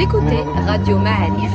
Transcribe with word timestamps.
Écoutez 0.00 0.42
Radio 0.64 0.96
Ma'arif. 0.96 1.52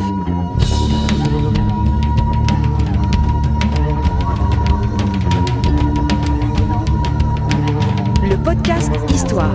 Le 8.21 8.36
podcast 8.43 8.91
Histoire. 9.09 9.54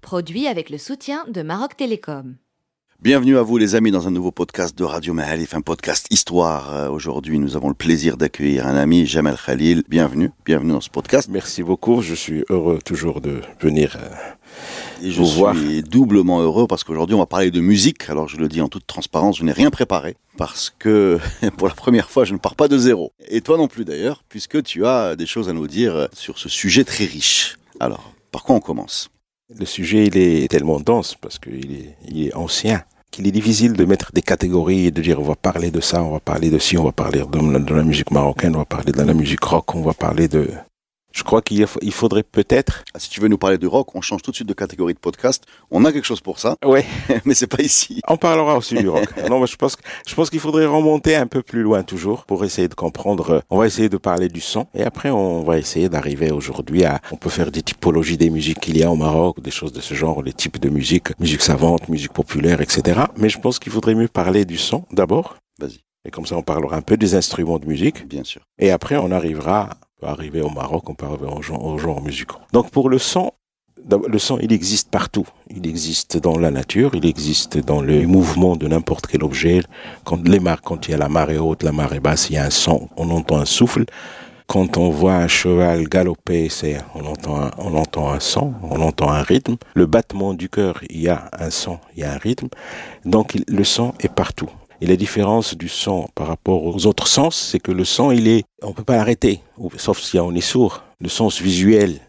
Produit 0.00 0.46
avec 0.46 0.70
le 0.70 0.78
soutien 0.78 1.26
de 1.28 1.42
Maroc 1.42 1.76
Télécom. 1.76 2.36
Bienvenue 3.00 3.38
à 3.38 3.42
vous 3.42 3.58
les 3.58 3.76
amis 3.76 3.92
dans 3.92 4.08
un 4.08 4.10
nouveau 4.10 4.32
podcast 4.32 4.76
de 4.76 4.82
Radio 4.82 5.14
Mahalif, 5.14 5.54
un 5.54 5.60
podcast 5.60 6.08
histoire. 6.10 6.74
Euh, 6.74 6.88
Aujourd'hui, 6.88 7.38
nous 7.38 7.54
avons 7.54 7.68
le 7.68 7.74
plaisir 7.74 8.16
d'accueillir 8.16 8.66
un 8.66 8.74
ami, 8.74 9.06
Jamel 9.06 9.36
Khalil. 9.36 9.84
Bienvenue, 9.88 10.32
bienvenue 10.44 10.72
dans 10.72 10.80
ce 10.80 10.90
podcast. 10.90 11.28
Merci 11.30 11.62
beaucoup, 11.62 12.02
je 12.02 12.14
suis 12.14 12.44
heureux 12.50 12.80
toujours 12.84 13.20
de 13.20 13.40
venir 13.60 13.96
euh, 14.00 15.06
Et 15.06 15.12
je 15.12 15.22
suis 15.22 15.84
doublement 15.84 16.40
heureux 16.40 16.66
parce 16.66 16.82
qu'aujourd'hui, 16.82 17.14
on 17.14 17.20
va 17.20 17.26
parler 17.26 17.52
de 17.52 17.60
musique. 17.60 18.10
Alors, 18.10 18.26
je 18.26 18.36
le 18.36 18.48
dis 18.48 18.60
en 18.60 18.68
toute 18.68 18.88
transparence, 18.88 19.38
je 19.38 19.44
n'ai 19.44 19.52
rien 19.52 19.70
préparé 19.70 20.16
parce 20.36 20.74
que 20.76 21.20
pour 21.56 21.68
la 21.68 21.74
première 21.74 22.10
fois, 22.10 22.24
je 22.24 22.32
ne 22.32 22.38
pars 22.38 22.56
pas 22.56 22.66
de 22.66 22.78
zéro. 22.78 23.12
Et 23.28 23.42
toi 23.42 23.58
non 23.58 23.68
plus 23.68 23.84
d'ailleurs, 23.84 24.24
puisque 24.28 24.60
tu 24.64 24.84
as 24.86 25.14
des 25.14 25.26
choses 25.26 25.48
à 25.48 25.52
nous 25.52 25.68
dire 25.68 26.08
sur 26.12 26.36
ce 26.36 26.48
sujet 26.48 26.82
très 26.82 27.04
riche. 27.04 27.58
Alors, 27.78 28.12
par 28.32 28.42
quoi 28.42 28.56
on 28.56 28.60
commence? 28.60 29.08
Le 29.56 29.64
sujet 29.64 30.04
il 30.06 30.18
est 30.18 30.48
tellement 30.48 30.78
dense 30.78 31.14
parce 31.14 31.38
qu'il 31.38 31.72
est, 31.72 31.96
il 32.06 32.26
est 32.26 32.34
ancien 32.34 32.84
qu'il 33.10 33.26
est 33.26 33.30
difficile 33.30 33.72
de 33.72 33.84
mettre 33.86 34.12
des 34.12 34.20
catégories 34.20 34.86
et 34.86 34.90
de 34.90 35.00
dire 35.00 35.20
on 35.20 35.24
va 35.24 35.36
parler 35.36 35.70
de 35.70 35.80
ça, 35.80 36.02
on 36.02 36.10
va 36.10 36.20
parler 36.20 36.50
de 36.50 36.58
ci, 36.58 36.76
on 36.76 36.84
va 36.84 36.92
parler 36.92 37.20
de, 37.20 37.58
de 37.58 37.74
la 37.74 37.82
musique 37.82 38.10
marocaine, 38.10 38.54
on 38.56 38.58
va 38.58 38.64
parler 38.66 38.92
de 38.92 39.02
la 39.02 39.14
musique 39.14 39.42
rock, 39.42 39.74
on 39.74 39.82
va 39.82 39.94
parler 39.94 40.28
de... 40.28 40.50
Je 41.12 41.22
crois 41.22 41.40
qu'il 41.42 41.66
faudrait 41.90 42.22
peut-être... 42.22 42.84
Ah, 42.94 42.98
Si 42.98 43.08
tu 43.08 43.20
veux 43.20 43.28
nous 43.28 43.38
parler 43.38 43.56
de 43.58 43.66
rock, 43.66 43.94
on 43.94 44.00
change 44.02 44.22
tout 44.22 44.30
de 44.30 44.36
suite 44.36 44.48
de 44.48 44.52
catégorie 44.54 44.92
de 44.94 44.98
podcast. 44.98 45.44
On 45.70 45.84
a 45.84 45.92
quelque 45.92 46.04
chose 46.04 46.20
pour 46.20 46.38
ça, 46.38 46.56
Ouais, 46.64 46.84
mais 47.24 47.34
c'est 47.34 47.46
pas 47.46 47.62
ici. 47.62 48.00
on 48.08 48.16
parlera 48.18 48.56
aussi 48.56 48.74
du 48.74 48.88
rock. 48.88 49.06
Non, 49.28 49.40
mais 49.40 49.46
je 49.46 49.56
pense, 49.56 49.74
que- 49.76 49.82
je 50.06 50.14
pense 50.14 50.28
qu'il 50.30 50.38
faudrait 50.40 50.66
remonter 50.66 51.16
un 51.16 51.26
peu 51.26 51.42
plus 51.42 51.62
loin 51.62 51.82
toujours 51.82 52.24
pour 52.26 52.44
essayer 52.44 52.68
de 52.68 52.74
comprendre. 52.74 53.30
euh, 53.30 53.40
On 53.50 53.58
va 53.58 53.66
essayer 53.66 53.88
de 53.88 53.96
parler 53.96 54.28
du 54.28 54.40
son 54.40 54.66
et 54.74 54.82
après 54.84 55.10
on 55.10 55.42
va 55.42 55.58
essayer 55.58 55.88
d'arriver 55.88 56.30
aujourd'hui 56.30 56.84
à. 56.84 57.00
On 57.10 57.16
peut 57.16 57.30
faire 57.30 57.50
des 57.50 57.62
typologies 57.62 58.18
des 58.18 58.30
musiques 58.30 58.60
qu'il 58.60 58.76
y 58.76 58.82
a 58.82 58.90
au 58.90 58.96
Maroc, 58.96 59.40
des 59.40 59.50
choses 59.50 59.72
de 59.72 59.80
ce 59.80 59.94
genre, 59.94 60.22
les 60.22 60.32
types 60.34 60.58
de 60.60 60.68
musique, 60.68 61.18
musique 61.18 61.42
savante, 61.42 61.88
musique 61.88 62.12
populaire, 62.12 62.60
etc. 62.60 63.00
Mais 63.16 63.28
je 63.30 63.38
pense 63.40 63.58
qu'il 63.58 63.72
faudrait 63.72 63.94
mieux 63.94 64.08
parler 64.08 64.44
du 64.44 64.58
son 64.58 64.84
d'abord. 64.92 65.36
Vas-y. 65.58 65.78
Et 66.04 66.10
comme 66.10 66.26
ça 66.26 66.36
on 66.36 66.42
parlera 66.42 66.76
un 66.76 66.82
peu 66.82 66.96
des 66.96 67.14
instruments 67.14 67.58
de 67.58 67.66
musique 67.66 68.06
Bien 68.06 68.24
sûr. 68.24 68.42
et 68.58 68.70
après 68.70 68.96
on 68.96 69.10
arrivera. 69.10 69.70
Peut 70.00 70.06
arriver 70.06 70.40
au 70.40 70.50
Maroc, 70.50 70.88
on 70.88 70.94
peut 70.94 71.06
arriver 71.06 71.26
aux 71.26 71.42
genres, 71.42 71.64
aux 71.64 71.78
genres 71.78 72.00
musicaux. 72.00 72.38
Donc 72.52 72.70
pour 72.70 72.88
le 72.88 72.98
son, 72.98 73.32
Le 74.12 74.18
son, 74.18 74.38
il 74.40 74.52
existe 74.52 74.90
partout. 74.90 75.26
Il 75.48 75.66
existe 75.66 76.18
dans 76.18 76.38
la 76.38 76.50
nature, 76.50 76.90
il 76.94 77.06
existe 77.06 77.58
dans 77.58 77.80
le 77.80 78.06
mouvement 78.06 78.54
de 78.54 78.68
n'importe 78.68 79.06
quel 79.06 79.24
objet. 79.24 79.62
Quand, 80.04 80.20
les 80.28 80.40
mar 80.40 80.60
quand 80.62 80.86
il 80.86 80.90
y 80.92 80.94
a 80.94 80.98
la 80.98 81.08
marée 81.08 81.38
haute, 81.38 81.62
la 81.62 81.72
marée 81.72 82.00
basse, 82.00 82.30
il 82.30 82.34
y 82.34 82.38
a 82.38 82.44
un 82.44 82.50
son, 82.50 82.88
on 82.96 83.10
entend 83.10 83.38
un 83.38 83.44
souffle. 83.44 83.84
Quand 84.46 84.76
on 84.78 84.90
voit 84.90 85.14
un 85.14 85.28
cheval 85.28 85.88
galoper, 85.88 86.48
on, 86.94 87.04
entend 87.04 87.36
un, 87.40 87.50
on 87.58 87.76
entend 87.76 88.10
un 88.10 88.20
son, 88.20 88.54
on 88.62 88.80
entend 88.80 89.10
un 89.10 89.22
rythme. 89.22 89.56
Le 89.74 89.86
battement 89.86 90.32
du 90.34 90.48
cœur, 90.48 90.80
il 90.88 91.00
y 91.00 91.08
a 91.08 91.28
un 91.38 91.50
son, 91.50 91.78
il 91.94 92.00
y 92.00 92.04
a 92.04 92.12
un 92.12 92.18
rythme. 92.18 92.48
Donc 93.04 93.36
le 93.46 93.64
son 93.64 93.94
est 94.00 94.12
partout. 94.12 94.50
Et 94.80 94.86
la 94.86 94.96
différence 94.96 95.56
du 95.56 95.68
son 95.68 96.08
par 96.14 96.28
rapport 96.28 96.64
aux 96.64 96.86
autres 96.86 97.08
sens, 97.08 97.36
c'est 97.36 97.58
que 97.58 97.72
le 97.72 97.84
son, 97.84 98.12
il 98.12 98.28
est, 98.28 98.44
on 98.62 98.72
peut 98.72 98.84
pas 98.84 98.96
l'arrêter, 98.96 99.40
sauf 99.76 100.00
si 100.00 100.18
on 100.18 100.32
est 100.34 100.40
sourd. 100.40 100.82
Le 101.00 101.08
sens 101.08 101.40
visuel, 101.40 102.00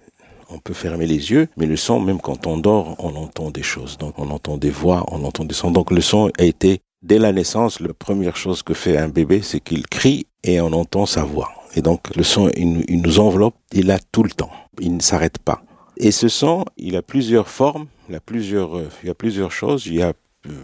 on 0.49 0.59
peut 0.59 0.73
fermer 0.73 1.07
les 1.07 1.31
yeux, 1.31 1.47
mais 1.57 1.65
le 1.65 1.77
son, 1.77 1.99
même 1.99 2.19
quand 2.21 2.45
on 2.47 2.57
dort, 2.57 2.95
on 2.99 3.15
entend 3.15 3.49
des 3.51 3.63
choses. 3.63 3.97
Donc 3.97 4.15
on 4.17 4.29
entend 4.29 4.57
des 4.57 4.69
voix, 4.69 5.03
on 5.11 5.23
entend 5.23 5.45
des 5.45 5.55
sons. 5.55 5.71
Donc 5.71 5.91
le 5.91 6.01
son 6.01 6.31
a 6.37 6.43
été, 6.43 6.81
dès 7.01 7.17
la 7.19 7.31
naissance, 7.31 7.79
la 7.79 7.93
première 7.93 8.35
chose 8.35 8.61
que 8.63 8.73
fait 8.73 8.97
un 8.97 9.09
bébé, 9.09 9.41
c'est 9.41 9.59
qu'il 9.59 9.87
crie 9.87 10.27
et 10.43 10.61
on 10.61 10.71
entend 10.73 11.05
sa 11.05 11.23
voix. 11.23 11.49
Et 11.75 11.81
donc 11.81 12.15
le 12.15 12.23
son, 12.23 12.49
il, 12.55 12.85
nous- 13.01 13.19
enveloppe, 13.19 13.55
il 13.73 13.89
a 13.91 13.99
tout 14.11 14.23
le 14.23 14.31
temps. 14.31 14.51
Il 14.79 14.95
ne 14.95 15.01
s'arrête 15.01 15.37
pas. 15.39 15.61
Et 15.97 16.11
ce 16.11 16.27
son, 16.27 16.65
il 16.77 16.95
a 16.95 17.01
plusieurs 17.01 17.49
formes, 17.49 17.87
il 18.09 18.15
a 18.15 18.19
plusieurs, 18.19 18.77
euh, 18.77 18.89
il 19.03 19.07
y 19.07 19.09
a 19.11 19.15
plusieurs 19.15 19.51
choses. 19.51 19.85
Il 19.85 19.95
y 19.95 20.01
a, 20.01 20.13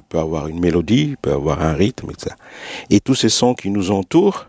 peut 0.10 0.20
avoir 0.20 0.48
une 0.48 0.60
mélodie, 0.60 1.16
peut 1.22 1.34
avoir 1.34 1.62
un 1.62 1.74
rythme, 1.74 2.12
etc. 2.12 2.36
Et 2.90 3.00
tous 3.00 3.16
ces 3.16 3.30
sons 3.30 3.54
qui 3.54 3.70
nous 3.70 3.92
entourent, 3.92 4.48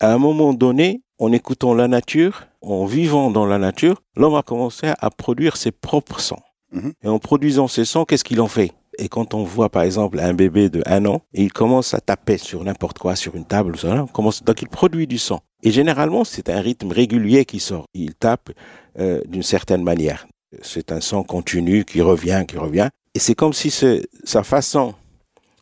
à 0.00 0.12
un 0.12 0.18
moment 0.18 0.54
donné, 0.54 1.02
en 1.18 1.32
écoutant 1.32 1.74
la 1.74 1.88
nature, 1.88 2.46
en 2.62 2.84
vivant 2.86 3.30
dans 3.30 3.46
la 3.46 3.58
nature, 3.58 4.02
l'homme 4.16 4.36
a 4.36 4.42
commencé 4.42 4.92
à 4.98 5.10
produire 5.10 5.56
ses 5.56 5.72
propres 5.72 6.20
sons. 6.20 6.40
Mhm. 6.72 6.92
Et 7.02 7.08
en 7.08 7.18
produisant 7.18 7.68
ces 7.68 7.84
sons, 7.84 8.04
qu'est-ce 8.04 8.24
qu'il 8.24 8.40
en 8.40 8.48
fait? 8.48 8.72
Et 8.98 9.08
quand 9.08 9.32
on 9.34 9.44
voit 9.44 9.68
par 9.68 9.82
exemple 9.82 10.18
un 10.18 10.34
bébé 10.34 10.70
de 10.70 10.82
un 10.86 11.06
an, 11.06 11.22
et 11.32 11.44
il 11.44 11.52
commence 11.52 11.94
à 11.94 12.00
taper 12.00 12.36
sur 12.36 12.64
n'importe 12.64 12.98
quoi, 12.98 13.14
sur 13.14 13.36
une 13.36 13.44
table, 13.44 13.74
on 13.84 14.06
commence, 14.06 14.42
donc 14.42 14.60
il 14.60 14.68
produit 14.68 15.06
du 15.06 15.18
son. 15.18 15.40
Et 15.62 15.70
généralement, 15.70 16.24
c'est 16.24 16.48
un 16.50 16.60
rythme 16.60 16.90
régulier 16.90 17.44
qui 17.44 17.60
sort. 17.60 17.84
Il 17.94 18.14
tape 18.14 18.50
euh, 18.98 19.22
d'une 19.26 19.42
certaine 19.42 19.82
manière. 19.82 20.26
C'est 20.62 20.92
un 20.92 21.00
son 21.00 21.22
continu 21.22 21.84
qui 21.84 22.00
revient, 22.00 22.44
qui 22.46 22.58
revient. 22.58 22.88
Et 23.14 23.18
c'est 23.18 23.34
comme 23.34 23.52
si 23.52 23.70
sa 23.70 24.42
façon 24.42 24.94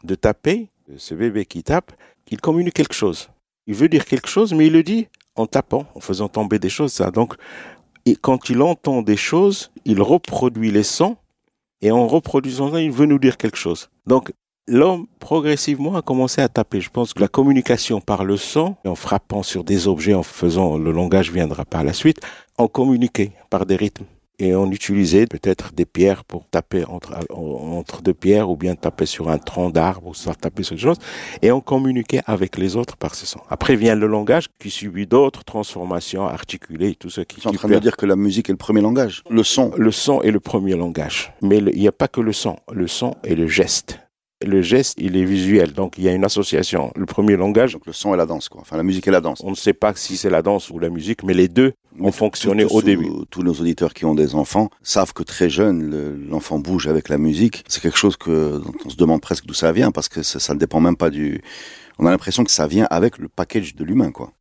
de 0.05 0.15
taper, 0.15 0.69
ce 0.97 1.15
bébé 1.15 1.47
qui 1.47 1.63
tape, 1.63 1.93
qu'il 2.25 2.41
communique 2.41 2.75
quelque 2.75 2.95
chose. 2.95 3.29
Il 3.67 3.75
veut 3.75 3.89
dire 3.89 4.05
quelque 4.05 4.29
chose, 4.29 4.53
mais 4.53 4.67
il 4.67 4.73
le 4.73 4.83
dit 4.83 5.09
en 5.35 5.47
tapant, 5.47 5.87
en 5.95 6.01
faisant 6.01 6.29
tomber 6.29 6.59
des 6.59 6.69
choses. 6.69 6.93
Ça. 6.93 7.11
Donc, 7.11 7.35
et 8.05 8.17
quand 8.17 8.49
il 8.49 8.63
entend 8.63 9.03
des 9.03 9.17
choses, 9.17 9.71
il 9.85 10.01
reproduit 10.01 10.71
les 10.71 10.83
sons, 10.83 11.17
et 11.83 11.91
en 11.91 12.07
reproduisant 12.07 12.73
ça, 12.73 12.81
il 12.81 12.91
veut 12.91 13.07
nous 13.07 13.19
dire 13.19 13.37
quelque 13.37 13.59
chose. 13.59 13.91
Donc, 14.07 14.33
l'homme, 14.69 15.07
progressivement, 15.19 15.97
a 15.97 16.03
commencé 16.03 16.41
à 16.41 16.49
taper. 16.49 16.81
Je 16.81 16.91
pense 16.91 17.13
que 17.13 17.21
la 17.21 17.29
communication 17.29 18.01
par 18.01 18.25
le 18.25 18.37
son, 18.37 18.77
en 18.85 18.95
frappant 18.95 19.43
sur 19.43 19.65
des 19.65 19.89
objets, 19.89 20.15
en 20.15 20.23
faisant, 20.23 20.79
le 20.79 20.93
langage 20.93 21.33
viendra 21.33 21.65
par 21.65 21.85
la 21.85 21.93
suite, 21.93 22.21
on 22.59 22.69
communiquait 22.69 23.33
par 23.51 23.67
des 23.67 23.77
rythmes. 23.77 24.07
Et 24.39 24.55
on 24.55 24.71
utilisait 24.71 25.27
peut-être 25.27 25.73
des 25.73 25.87
pierres 25.87 26.25
pour 26.25 26.47
taper 26.49 26.85
entre, 26.85 27.15
entre 27.31 28.03
deux 28.03 28.15
pierres, 28.15 28.51
ou 28.51 28.57
bien 28.57 28.75
taper 28.75 29.07
sur 29.07 29.31
un 29.31 29.39
tronc 29.39 29.71
d'arbre, 29.71 30.09
ou 30.09 30.15
ça 30.15 30.35
taper 30.35 30.63
sur 30.63 30.77
des 30.77 30.83
choses 30.83 30.99
et 31.43 31.53
on 31.53 31.61
communiquait 31.61 32.23
avec 32.27 32.57
les 32.57 32.77
autres 32.77 32.97
par 32.97 33.15
ce 33.15 33.27
son. 33.27 33.41
Après 33.49 33.77
vient 33.77 33.95
le 33.95 34.07
langage 34.07 34.47
qui 34.59 34.71
subit 34.71 35.07
d'autres 35.07 35.45
transformations 35.45 36.27
articulées, 36.27 36.95
tout 36.95 37.11
ce 37.11 37.21
qui, 37.23 37.41
Tu 37.41 37.49
es 37.49 37.51
en 37.51 37.53
train 37.53 37.69
de 37.69 37.79
dire 37.79 37.97
que 37.97 38.07
la 38.07 38.17
musique 38.17 38.49
est 38.49 38.53
le 38.53 38.59
premier 38.59 38.81
langage. 38.81 39.23
Le 39.31 39.43
son. 39.43 39.73
le 39.77 39.91
son 39.91 40.23
est 40.23 40.31
le 40.31 40.41
premier 40.41 40.75
langage. 40.77 41.33
Mais 41.43 41.59
il 41.59 41.81
n'y 41.81 41.89
a 41.89 41.93
pas 41.93 42.09
que 42.09 42.21
le 42.21 42.33
son. 42.33 42.57
Le 42.73 42.87
son 42.87 43.17
est 43.25 43.35
le 43.35 43.47
geste. 43.47 44.01
Le 44.47 44.61
geste, 44.61 44.97
il 44.99 45.17
est 45.17 45.25
visuel. 45.25 45.73
Donc, 45.73 45.95
il 45.97 46.05
y 46.05 46.09
a 46.09 46.13
une 46.13 46.25
association. 46.25 46.93
Le 46.95 47.07
premier 47.07 47.37
langage, 47.37 47.73
Donc 47.73 47.87
le 47.87 47.95
son 47.95 48.13
et 48.13 48.19
la 48.19 48.27
danse, 48.27 48.51
quoi. 48.51 48.61
Enfin, 48.61 48.77
la 48.77 48.83
musique 48.83 49.09
et 49.09 49.11
la 49.11 49.23
danse. 49.23 49.41
on 49.43 49.51
ne 49.51 49.55
sait 49.55 49.73
pas 49.73 49.95
si 49.95 50.19
c'est 50.19 50.29
la 50.29 50.43
danse 50.43 50.69
ou 50.69 50.79
la 50.79 50.91
musique, 50.91 51.23
mais 51.23 51.33
les 51.33 51.49
deux 51.49 51.73
ont 52.01 52.13
fonctionné 52.13 52.65
au 52.65 52.83
début. 52.83 53.09
Tous 53.31 53.43
nos 53.43 53.53
auditeurs 53.55 53.95
qui 53.95 54.05
ont 54.05 54.15
des 54.15 54.35
enfants 54.35 54.71
savent 54.83 55.13
que 55.13 55.23
très 55.23 55.49
jeune, 55.51 55.83
le- 55.91 56.17
l'enfant 56.17 56.59
bouge 56.59 56.87
avec 56.89 57.09
la 57.09 57.19
musique. 57.19 57.65
C'est 57.69 57.81
quelque 57.81 57.99
chose 57.99 58.17
que, 58.17 58.59
dont 58.59 58.73
on 58.85 58.91
se 58.91 58.97
demande 58.97 59.21
presque 59.21 59.47
d'où 59.47 59.55
ça 59.55 59.73
vient, 59.73 59.91
parce 59.93 60.09
que 60.09 60.23
ça, 60.23 60.39
ça 60.41 60.55
ne 60.55 60.59
dépend 60.59 60.81
même 60.81 60.97
pas 60.97 61.11
du... 61.11 61.43
On 61.99 62.07
a 62.07 62.11
l'impression 62.11 62.45
que 62.45 62.51
ça 62.51 62.67
vient 62.67 62.87
avec 62.91 63.19
le 63.19 63.29
package 63.29 63.75
de 63.75 63.85
l'humain, 63.85 64.11
quoi. 64.11 64.33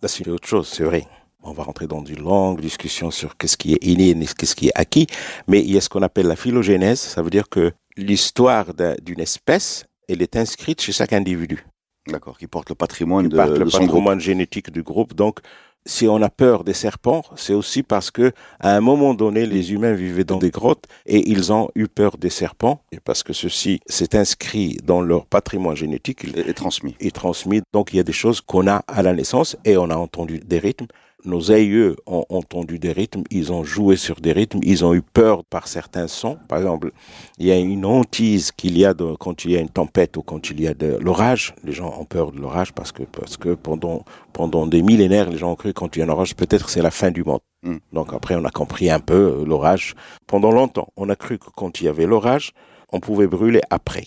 Là, 0.00 0.08
c'est 0.08 0.26
autre 0.28 0.48
chose, 0.48 0.68
c'est 0.68 0.84
vrai. 0.84 1.06
On 1.42 1.52
va 1.52 1.64
rentrer 1.64 1.86
dans 1.86 2.04
une 2.04 2.20
longue 2.20 2.60
discussion 2.60 3.10
sur 3.10 3.36
qu'est-ce 3.36 3.56
qui 3.56 3.74
est 3.74 3.84
inné, 3.84 4.10
et 4.10 4.26
qu'est-ce 4.36 4.54
qui 4.56 4.68
est 4.68 4.72
acquis. 4.74 5.06
Mais 5.48 5.60
il 5.60 5.70
y 5.72 5.76
a 5.76 5.80
ce 5.80 5.88
qu'on 5.88 6.02
appelle 6.02 6.26
la 6.26 6.36
phylogénèse. 6.36 7.00
Ça 7.00 7.20
veut 7.22 7.30
dire 7.30 7.48
que 7.48 7.72
l'histoire 7.96 8.74
d'un- 8.74 8.94
d'une 9.02 9.20
espèce, 9.20 9.84
elle 10.08 10.22
est 10.22 10.36
inscrite 10.36 10.80
chez 10.80 10.92
chaque 10.92 11.12
individu. 11.12 11.64
D'accord, 12.08 12.36
qui 12.38 12.46
porte 12.46 12.68
le 12.70 12.74
patrimoine 12.74 13.28
qui 13.28 13.36
de, 13.36 13.42
de 13.42 13.58
le 13.64 13.70
son 13.70 13.78
groupe. 13.78 13.88
patrimoine 13.90 14.20
génétique 14.20 14.70
du 14.70 14.82
groupe. 14.82 15.14
Donc, 15.14 15.38
si 15.84 16.06
on 16.06 16.22
a 16.22 16.30
peur 16.30 16.64
des 16.64 16.74
serpents, 16.74 17.24
c'est 17.36 17.54
aussi 17.54 17.82
parce 17.82 18.10
que 18.10 18.32
à 18.60 18.74
un 18.76 18.80
moment 18.80 19.14
donné, 19.14 19.46
les 19.46 19.72
humains 19.72 19.92
vivaient 19.92 20.24
dans 20.24 20.38
des 20.38 20.50
grottes 20.50 20.84
et 21.06 21.28
ils 21.30 21.52
ont 21.52 21.68
eu 21.74 21.88
peur 21.88 22.16
des 22.18 22.30
serpents 22.30 22.82
et 22.92 23.00
parce 23.00 23.22
que 23.22 23.32
ceci 23.32 23.80
s'est 23.86 24.16
inscrit 24.16 24.78
dans 24.84 25.00
leur 25.00 25.26
patrimoine 25.26 25.76
génétique. 25.76 26.20
il 26.24 26.38
Et, 26.38 26.50
et 26.50 26.54
transmis. 26.54 26.96
est 27.00 27.14
transmis. 27.14 27.62
Donc, 27.72 27.92
il 27.92 27.96
y 27.96 28.00
a 28.00 28.04
des 28.04 28.12
choses 28.12 28.40
qu'on 28.40 28.66
a 28.68 28.84
à 28.86 29.02
la 29.02 29.12
naissance 29.12 29.56
et 29.64 29.76
on 29.76 29.90
a 29.90 29.96
entendu 29.96 30.38
des 30.38 30.58
rythmes. 30.58 30.86
Nos 31.24 31.52
aïeux 31.52 31.96
ont 32.06 32.24
entendu 32.30 32.78
des 32.78 32.90
rythmes, 32.90 33.22
ils 33.30 33.52
ont 33.52 33.62
joué 33.62 33.96
sur 33.96 34.20
des 34.20 34.32
rythmes, 34.32 34.58
ils 34.62 34.84
ont 34.84 34.92
eu 34.92 35.02
peur 35.02 35.44
par 35.44 35.68
certains 35.68 36.08
sons. 36.08 36.36
Par 36.48 36.58
exemple, 36.58 36.90
il 37.38 37.46
y 37.46 37.52
a 37.52 37.58
une 37.58 37.84
hantise 37.84 38.50
qu'il 38.50 38.76
y 38.76 38.84
a 38.84 38.92
de, 38.92 39.14
quand 39.14 39.44
il 39.44 39.52
y 39.52 39.56
a 39.56 39.60
une 39.60 39.68
tempête 39.68 40.16
ou 40.16 40.22
quand 40.22 40.50
il 40.50 40.60
y 40.60 40.66
a 40.66 40.74
de 40.74 40.98
l'orage. 41.00 41.54
Les 41.62 41.72
gens 41.72 41.94
ont 41.98 42.04
peur 42.04 42.32
de 42.32 42.40
l'orage 42.40 42.72
parce 42.72 42.90
que, 42.90 43.04
parce 43.04 43.36
que 43.36 43.54
pendant, 43.54 44.04
pendant 44.32 44.66
des 44.66 44.82
millénaires, 44.82 45.30
les 45.30 45.38
gens 45.38 45.52
ont 45.52 45.56
cru 45.56 45.72
que 45.72 45.78
quand 45.78 45.94
il 45.94 46.00
y 46.00 46.02
a 46.02 46.06
un 46.06 46.08
orage, 46.08 46.34
peut-être 46.34 46.68
c'est 46.68 46.82
la 46.82 46.90
fin 46.90 47.10
du 47.10 47.22
monde. 47.22 47.40
Mm. 47.62 47.76
Donc 47.92 48.12
après, 48.12 48.34
on 48.34 48.44
a 48.44 48.50
compris 48.50 48.90
un 48.90 49.00
peu 49.00 49.14
euh, 49.40 49.44
l'orage. 49.44 49.94
Pendant 50.26 50.50
longtemps, 50.50 50.88
on 50.96 51.08
a 51.08 51.16
cru 51.16 51.38
que 51.38 51.50
quand 51.54 51.80
il 51.80 51.84
y 51.84 51.88
avait 51.88 52.06
l'orage, 52.06 52.52
on 52.92 53.00
pouvait 53.00 53.28
brûler 53.28 53.60
après. 53.70 54.04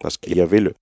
parce 0.00 0.16
qu'il 0.16 0.36
y 0.36 0.40
avait 0.40 0.60
le, 0.60 0.74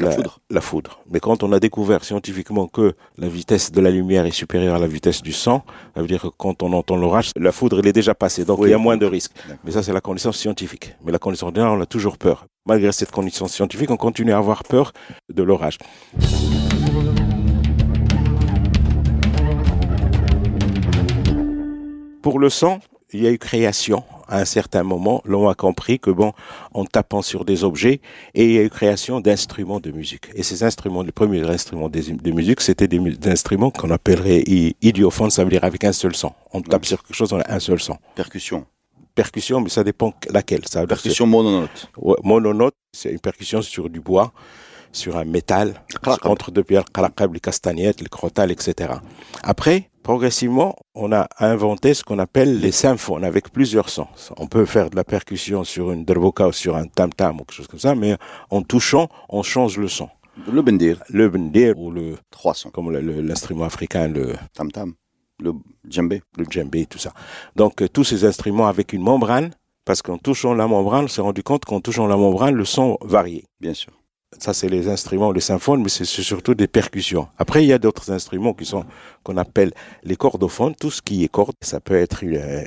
La 0.00 0.10
foudre. 0.10 0.40
la 0.48 0.60
foudre. 0.62 1.00
Mais 1.10 1.20
quand 1.20 1.42
on 1.42 1.52
a 1.52 1.60
découvert 1.60 2.02
scientifiquement 2.02 2.66
que 2.66 2.94
la 3.18 3.28
vitesse 3.28 3.70
de 3.72 3.80
la 3.82 3.90
lumière 3.90 4.24
est 4.24 4.30
supérieure 4.30 4.74
à 4.74 4.78
la 4.78 4.86
vitesse 4.86 5.20
du 5.20 5.32
sang, 5.34 5.64
ça 5.94 6.00
veut 6.00 6.06
dire 6.08 6.22
que 6.22 6.28
quand 6.28 6.62
on 6.62 6.72
entend 6.72 6.96
l'orage, 6.96 7.30
la 7.36 7.52
foudre 7.52 7.78
elle 7.80 7.86
est 7.88 7.92
déjà 7.92 8.14
passée, 8.14 8.46
donc 8.46 8.58
Oui. 8.60 8.68
il 8.68 8.70
y 8.70 8.74
a 8.74 8.78
moins 8.78 8.96
de 8.96 9.04
risques. 9.04 9.32
Mais 9.64 9.70
ça 9.70 9.82
c'est 9.82 9.92
la 9.92 10.00
connaissance 10.00 10.38
scientifique. 10.38 10.94
Mais 11.04 11.12
la 11.12 11.18
connaissance 11.18 11.50
générale, 11.54 11.78
on 11.78 11.82
a 11.82 11.86
toujours 11.86 12.16
peur. 12.16 12.46
Malgré 12.66 12.90
cette 12.92 13.10
connaissance 13.10 13.52
scientifique, 13.52 13.90
on 13.90 13.98
continue 13.98 14.32
à 14.32 14.38
avoir 14.38 14.64
peur 14.64 14.92
de 15.30 15.42
l'orage. 15.42 15.76
Pour 22.22 22.38
le 22.38 22.48
sang, 22.50 22.78
il 23.12 23.22
y 23.22 23.26
a 23.26 23.30
eu 23.30 23.38
création. 23.38 24.04
À 24.32 24.38
un 24.38 24.44
certain 24.46 24.82
moment, 24.82 25.20
l'on 25.26 25.46
a 25.50 25.54
compris 25.54 25.98
que 26.00 26.10
bon, 26.10 26.32
en 26.72 26.86
tapant 26.86 27.20
sur 27.20 27.44
des 27.44 27.64
objets, 27.64 28.00
et 28.34 28.44
il 28.46 28.52
y 28.52 28.58
a 28.58 28.62
eu 28.62 28.70
création 28.70 29.20
d'instruments 29.20 29.78
de 29.78 29.90
musique. 29.90 30.26
Et 30.34 30.42
ces 30.42 30.62
instruments, 30.64 31.02
les 31.02 31.12
premiers 31.12 31.42
instruments 31.50 31.90
des- 31.90 32.12
de 32.12 32.30
musique, 32.30 32.62
c'était 32.62 32.88
des, 32.88 33.00
instruments 33.26 33.70
qu'on 33.70 33.90
appellerait 33.90 34.42
idiophones, 34.80 35.28
ça 35.30 35.44
veut 35.44 35.50
dire 35.50 35.64
avec 35.64 35.84
un 35.84 35.92
seul 35.92 36.14
son. 36.16 36.32
On 36.54 36.62
tape 36.62 36.86
sur 36.86 37.02
quelque 37.02 37.14
chose, 37.14 37.30
on 37.34 37.40
a 37.40 37.52
un 37.52 37.60
seul 37.60 37.78
son. 37.78 37.98
Percussion. 38.14 38.64
Percussion, 39.14 39.60
mais 39.60 39.68
ça 39.68 39.84
dépend 39.84 40.14
laquelle. 40.30 40.62
Ça 40.66 40.86
Percussion 40.86 41.26
mononote. 41.26 41.90
ouais, 41.98 42.16
mononote, 42.24 42.74
c'est 42.96 43.10
une 43.12 43.20
percussion 43.20 43.60
sur 43.60 43.90
du 43.90 44.00
bois, 44.00 44.32
sur 44.92 45.18
un 45.18 45.26
métal, 45.26 45.74
entre 46.24 46.50
deux 46.50 46.64
pierres, 46.64 46.84
les 47.34 47.40
castagnettes, 47.40 48.00
les 48.00 48.08
crotales, 48.08 48.50
etc. 48.50 48.94
Après, 49.42 49.90
progressivement, 50.02 50.76
on 50.94 51.12
a 51.12 51.28
inventé 51.38 51.94
ce 51.94 52.04
qu'on 52.04 52.18
appelle 52.18 52.60
les 52.60 52.72
symphones 52.72 53.24
avec 53.24 53.52
plusieurs 53.52 53.88
sons. 53.88 54.08
On 54.36 54.46
peut 54.46 54.66
faire 54.66 54.90
de 54.90 54.96
la 54.96 55.04
percussion 55.04 55.64
sur 55.64 55.92
une 55.92 56.04
derboka 56.04 56.48
ou 56.48 56.52
sur 56.52 56.76
un 56.76 56.86
tam-tam 56.86 57.36
ou 57.36 57.38
quelque 57.44 57.54
chose 57.54 57.66
comme 57.68 57.80
ça, 57.80 57.94
mais 57.94 58.16
en 58.50 58.62
touchant, 58.62 59.08
on 59.28 59.42
change 59.42 59.78
le 59.78 59.88
son. 59.88 60.08
Le 60.50 60.62
bendir. 60.62 61.02
Le 61.10 61.28
bendir 61.28 61.78
ou 61.78 61.90
le, 61.90 62.16
Trois 62.30 62.54
sons. 62.54 62.70
comme 62.70 62.90
l'instrument 62.90 63.64
africain, 63.64 64.08
le, 64.08 64.34
Tam 64.54 64.70
tam. 64.70 64.94
Le 65.40 65.52
djembé. 65.88 66.22
le 66.36 66.44
djembé, 66.48 66.86
tout 66.86 66.98
ça. 66.98 67.12
Donc, 67.56 67.82
euh, 67.82 67.88
tous 67.88 68.04
ces 68.04 68.24
instruments 68.24 68.68
avec 68.68 68.92
une 68.92 69.02
membrane, 69.02 69.50
parce 69.84 70.02
qu'en 70.02 70.18
touchant 70.18 70.54
la 70.54 70.66
membrane, 70.66 71.04
on 71.04 71.08
s'est 71.08 71.20
rendu 71.20 71.42
compte 71.42 71.64
qu'en 71.64 71.80
touchant 71.80 72.06
la 72.06 72.16
membrane, 72.16 72.54
le 72.54 72.64
son 72.64 72.96
variait. 73.02 73.44
Bien 73.60 73.74
sûr. 73.74 73.92
Ça, 74.38 74.52
c'est 74.54 74.68
les 74.68 74.88
instruments, 74.88 75.30
les 75.30 75.40
symphones, 75.40 75.82
mais 75.82 75.88
c'est 75.88 76.04
surtout 76.04 76.54
des 76.54 76.66
percussions. 76.66 77.28
Après, 77.38 77.62
il 77.62 77.68
y 77.68 77.72
a 77.72 77.78
d'autres 77.78 78.10
instruments 78.10 78.54
qui 78.54 78.64
sont, 78.64 78.84
qu'on 79.22 79.36
appelle 79.36 79.72
les 80.02 80.16
cordophones. 80.16 80.74
Tout 80.74 80.90
ce 80.90 81.00
qui 81.02 81.22
est 81.22 81.28
corde, 81.28 81.54
ça 81.60 81.78
peut 81.80 81.94
être 81.96 82.24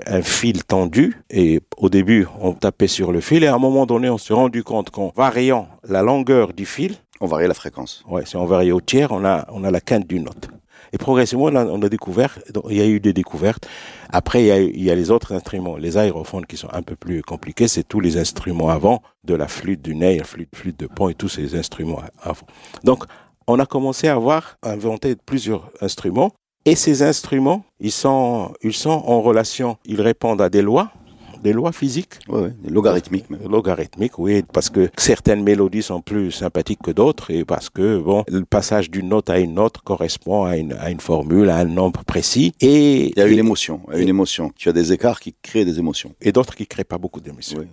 un 0.08 0.22
fil 0.22 0.64
tendu. 0.64 1.22
Et 1.30 1.60
au 1.78 1.90
début, 1.90 2.28
on 2.40 2.54
tapait 2.54 2.88
sur 2.88 3.12
le 3.12 3.20
fil. 3.20 3.44
Et 3.44 3.48
à 3.48 3.56
un 3.56 3.60
moment 3.60 3.86
donné, 3.86 4.10
on 4.10 4.18
s'est 4.18 4.34
rendu 4.34 4.64
compte 4.64 4.90
qu'en 4.90 5.12
variant 5.16 5.68
la 5.88 6.02
longueur 6.02 6.54
du 6.54 6.66
fil, 6.66 6.96
On 7.20 7.28
varie 7.28 7.48
la 7.48 7.54
fréquence. 7.54 8.04
ouais, 8.08 8.26
si 8.26 8.36
on 8.38 8.46
varie 8.46 8.72
au 8.72 8.82
tiers, 8.82 9.12
on 9.12 9.24
a, 9.26 9.46
on 9.52 9.64
a 9.64 9.72
la 9.72 9.82
quinte 9.82 10.08
d'une 10.08 10.24
note. 10.26 10.50
Et 10.96 10.98
progressivement, 10.98 11.48
on 11.48 11.82
a, 11.82 11.90
découvert, 11.90 12.40
il 12.70 12.78
y 12.78 12.82
a 12.82 12.86
eu 12.86 13.02
des 13.02 13.12
découvertes. 13.12 13.68
Après, 14.12 14.46
il 14.46 14.82
y, 14.82 14.90
a, 14.90 14.96
les 14.96 15.12
autres 15.12 15.34
instruments, 15.34 15.76
les 15.76 15.98
aérophones 15.98 16.46
qui 16.46 16.56
sont 16.56 16.70
un 16.72 16.84
peu 16.84 16.96
plus 16.96 17.22
compliqués. 17.22 17.68
C'est 17.68 17.84
tous 17.84 18.00
les 18.00 18.16
instruments 18.16 18.70
avant, 18.70 19.04
de 19.26 19.36
la 19.36 19.50
flûte, 19.50 19.82
du 19.82 19.94
nez, 19.94 20.20
la 20.20 20.24
flûte, 20.24 20.56
flûte 20.56 20.80
de 20.80 20.88
pont 20.88 21.10
et 21.10 21.14
tous 21.14 21.28
ces 21.28 21.54
instruments 21.56 22.02
avant. 22.24 22.48
Donc, 22.86 23.04
on 23.46 23.60
a 23.60 23.66
commencé 23.66 24.08
à 24.08 24.14
avoir 24.14 24.56
inventé 24.64 25.18
plusieurs 25.18 25.70
instruments. 25.82 26.32
Et 26.64 26.76
ces 26.76 27.04
instruments, 27.04 27.66
ils 27.82 27.92
sont, 27.92 28.54
ils 28.64 28.74
sont 28.74 29.04
en 29.06 29.22
relation, 29.22 29.78
ils 29.84 30.02
répondent 30.02 30.42
à 30.42 30.48
des 30.48 30.62
lois, 30.62 30.94
des 31.46 31.54
lois 31.54 31.72
physiques. 31.72 32.16
Oui, 32.28 32.42
oui. 32.46 32.72
Logarithmique 32.72 33.30
même. 33.30 33.48
Logarithmique, 33.50 34.18
oui, 34.18 34.44
parce 34.52 34.70
que 34.72 34.90
certaines 34.98 35.44
mélodies 35.44 35.84
sont 35.84 36.02
plus 36.02 36.32
sympathiques 36.32 36.82
que 36.84 36.92
d'autres 36.92 37.30
et 37.30 37.46
parce 37.46 37.70
que, 37.70 38.00
bon, 38.00 38.24
le 38.28 38.44
passage 38.46 38.90
d'une 38.90 39.10
note 39.10 39.30
à 39.30 39.38
une 39.40 39.54
note 39.54 39.78
correspond 39.78 40.44
à 40.46 40.58
une, 40.58 40.74
à 40.74 40.90
une 40.90 41.00
formule, 41.00 41.50
à 41.50 41.58
un 41.58 41.66
nombre 41.66 42.04
précis 42.04 42.54
et, 42.62 43.12
Il 43.12 43.18
y 43.18 43.22
a 43.22 43.28
une 43.28 43.38
émotion. 43.38 43.82
Il 43.90 43.96
y 43.96 44.00
a 44.00 44.02
une 44.02 44.10
émotion. 44.10 44.52
Tu 44.56 44.70
as 44.70 44.74
des 44.74 44.92
écarts 44.92 45.20
qui 45.20 45.36
créent 45.48 45.66
des 45.66 45.78
émotions. 45.78 46.12
et 46.20 46.32
d'autres 46.32 46.56
qui 46.56 46.66
créent 46.66 46.84
pas 46.84 46.98
beaucoup 46.98 47.22
d'émotions. 47.22 47.60
Oui. 47.60 47.68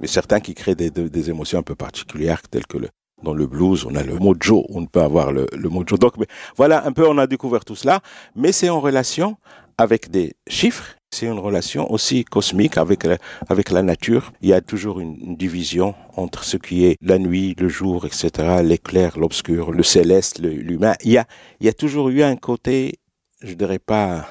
Mais 0.00 0.06
certains 0.08 0.40
qui 0.40 0.52
créent 0.54 0.74
des, 0.74 0.90
des, 0.90 1.08
des 1.08 1.30
émotions 1.30 1.58
un 1.58 1.62
peu 1.62 1.74
particulières, 1.74 2.42
telles 2.50 2.66
que 2.66 2.76
le, 2.76 2.88
dans 3.22 3.32
le 3.32 3.46
blues, 3.46 3.86
on 3.86 3.94
a 3.94 4.02
le 4.02 4.16
mojo, 4.18 4.66
on 4.68 4.84
peut 4.84 5.00
avoir 5.00 5.32
le, 5.32 5.46
le 5.56 5.68
mojo. 5.70 5.96
Donc, 5.96 6.18
mais 6.18 6.26
voilà, 6.54 6.86
un 6.86 6.92
peu, 6.92 7.08
on 7.08 7.16
a 7.16 7.26
découvert 7.26 7.64
tout 7.64 7.76
cela, 7.76 8.00
mais 8.34 8.52
c'est 8.52 8.68
en 8.68 8.80
relation 8.80 9.36
avec 9.78 10.10
des 10.10 10.34
chiffres. 10.48 10.96
C'est 11.18 11.24
une 11.24 11.38
relation 11.38 11.90
aussi 11.90 12.26
cosmique 12.26 12.76
avec 12.76 13.04
la, 13.04 13.16
avec 13.48 13.70
la 13.70 13.82
nature. 13.82 14.34
Il 14.42 14.50
y 14.50 14.52
a 14.52 14.60
toujours 14.60 15.00
une, 15.00 15.34
division 15.34 15.94
entre 16.14 16.44
ce 16.44 16.58
qui 16.58 16.84
est 16.84 16.98
la 17.00 17.18
nuit, 17.18 17.56
le 17.58 17.70
jour, 17.70 18.04
etc., 18.04 18.28
l'éclair, 18.62 19.18
l'obscur, 19.18 19.72
le 19.72 19.82
céleste, 19.82 20.40
le- 20.40 20.50
l'humain. 20.50 20.92
Il 21.04 21.12
y 21.12 21.16
a, 21.16 21.24
il 21.60 21.64
y 21.64 21.70
a 21.70 21.72
toujours 21.72 22.10
eu 22.10 22.22
un 22.22 22.36
côté, 22.36 22.98
je 23.40 23.54
dirais 23.54 23.78
pas, 23.78 24.28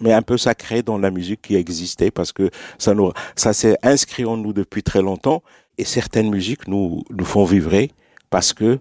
mais 0.00 0.12
un 0.12 0.22
peu 0.22 0.36
sacré 0.36 0.82
dans 0.82 0.98
la 0.98 1.12
musique 1.12 1.42
qui 1.42 1.54
existait 1.54 2.10
parce 2.10 2.32
que 2.32 2.50
ça 2.78 2.94
nous, 2.94 3.12
ça 3.36 3.52
s'est 3.52 3.76
inscrit 3.84 4.24
en 4.24 4.36
nous 4.36 4.52
depuis 4.52 4.82
très 4.82 5.02
longtemps 5.02 5.44
et 5.78 5.84
certaines 5.84 6.30
musiques 6.30 6.66
nous, 6.66 7.04
nous 7.10 7.24
font 7.24 7.44
vibrer 7.44 7.92
parce 8.28 8.52
que 8.52 8.80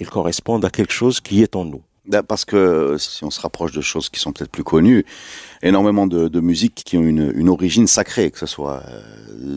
ils 0.00 0.08
correspondent 0.08 0.64
à 0.64 0.70
quelque 0.70 0.94
chose 0.94 1.20
qui 1.20 1.42
est 1.42 1.54
en 1.54 1.66
nous. 1.66 1.82
Ben, 2.08 2.22
Parce 2.22 2.46
que 2.46 2.96
si 2.98 3.22
on 3.24 3.30
se 3.30 3.38
rapproche 3.40 3.72
de 3.72 3.82
choses 3.82 4.08
qui 4.08 4.18
sont 4.18 4.32
peut-être 4.32 4.50
plus 4.50 4.64
connues, 4.64 5.04
énormément 5.62 6.06
de, 6.06 6.28
de 6.28 6.40
musiques 6.40 6.82
qui 6.84 6.96
ont 6.98 7.02
une, 7.02 7.32
une 7.34 7.48
origine 7.48 7.86
sacrée, 7.86 8.30
que 8.30 8.38
ce 8.38 8.46
soit 8.46 8.82
euh, 8.88 9.00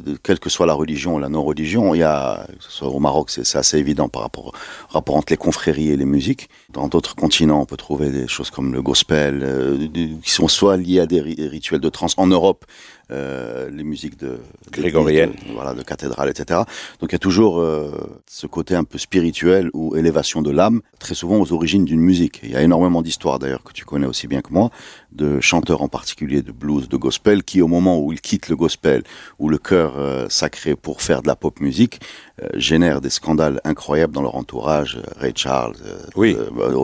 de- 0.02 0.18
quelle 0.18 0.40
que 0.40 0.50
soit 0.50 0.66
la 0.66 0.74
religion 0.74 1.16
ou 1.16 1.20
la 1.20 1.30
non-religion. 1.30 1.94
Il 1.94 2.00
y 2.00 2.04
a, 2.04 2.46
que 2.48 2.64
ce 2.64 2.72
soit 2.72 2.88
au 2.90 3.00
Maroc, 3.00 3.30
c'est 3.30 3.58
assez 3.58 3.78
évident 3.78 4.10
par 4.10 4.22
rapport 4.24 4.54
rapport 4.90 5.16
entre 5.16 5.32
les 5.32 5.38
confréries 5.38 5.90
et 5.92 5.98
les 5.98 6.06
musiques. 6.06 6.50
Dans 6.72 6.88
d'autres 6.88 7.16
continents, 7.16 7.62
on 7.62 7.66
peut 7.66 7.78
trouver 7.78 8.10
des 8.10 8.28
choses 8.28 8.50
comme 8.50 8.74
le 8.74 8.82
gospel, 8.82 9.42
euh, 9.44 9.88
qui 10.24 10.32
sont 10.32 10.48
soit 10.48 10.78
liées 10.78 11.00
à 11.00 11.06
des 11.06 11.22
ri- 11.22 11.48
rituels 11.48 11.80
de 11.82 11.90
trance. 11.90 12.14
En 12.18 12.28
Europe, 12.28 12.66
euh, 13.12 13.70
les 13.70 13.84
musiques 13.84 14.18
de 14.18 14.40
Grégoriennes. 14.72 15.34
voilà, 15.54 15.74
de 15.74 15.82
cathédrale, 15.84 16.30
etc. 16.30 16.62
Donc 17.00 17.12
il 17.12 17.14
y 17.14 17.16
a 17.16 17.20
toujours 17.20 17.60
euh, 17.60 17.92
ce 18.28 18.48
côté 18.48 18.74
un 18.76 18.84
peu 18.86 18.98
spirituel 18.98 19.70
ou 19.74 19.96
élévation 19.98 20.42
de 20.42 20.50
l'âme, 20.52 20.82
très 21.00 21.14
souvent 21.16 21.38
aux 21.40 21.52
origines 21.52 21.84
d'une 21.86 22.00
musique. 22.00 22.40
Il 22.44 22.52
y 22.52 22.56
a 22.56 22.62
énormément 22.62 23.02
d'histoires 23.02 23.38
d'ailleurs 23.40 23.64
que 23.64 23.74
tu 23.74 23.84
connais 23.86 24.08
aussi 24.08 24.28
bien 24.28 24.42
que 24.42 24.54
moi, 24.54 24.72
de 25.12 25.40
chanteurs 25.42 25.82
en 25.82 25.88
particulier 25.88 26.42
de 26.42 26.52
blues, 26.52 26.88
de 26.90 26.98
gospel, 26.98 27.44
qui 27.44 27.62
au 27.62 27.68
moment 27.68 28.00
où 28.00 28.12
ils 28.14 28.22
quittent 28.22 28.50
le 28.50 28.56
gospel 28.56 29.04
ou 29.40 29.50
le 29.50 29.58
chœur 29.58 29.94
euh, 29.98 30.28
sacré 30.30 30.76
pour 30.76 31.02
faire 31.02 31.22
de 31.22 31.28
la 31.28 31.36
pop 31.36 31.60
musique, 31.60 32.00
euh, 32.42 32.48
génèrent 32.56 33.02
des 33.02 33.10
scandales 33.10 33.60
incroyables 33.64 34.14
dans 34.14 34.22
leur 34.22 34.36
entourage. 34.36 34.98
Euh, 34.98 35.04
Ray 35.20 35.34
Charles, 35.36 35.76
euh, 35.86 36.00
Oui. 36.16 36.38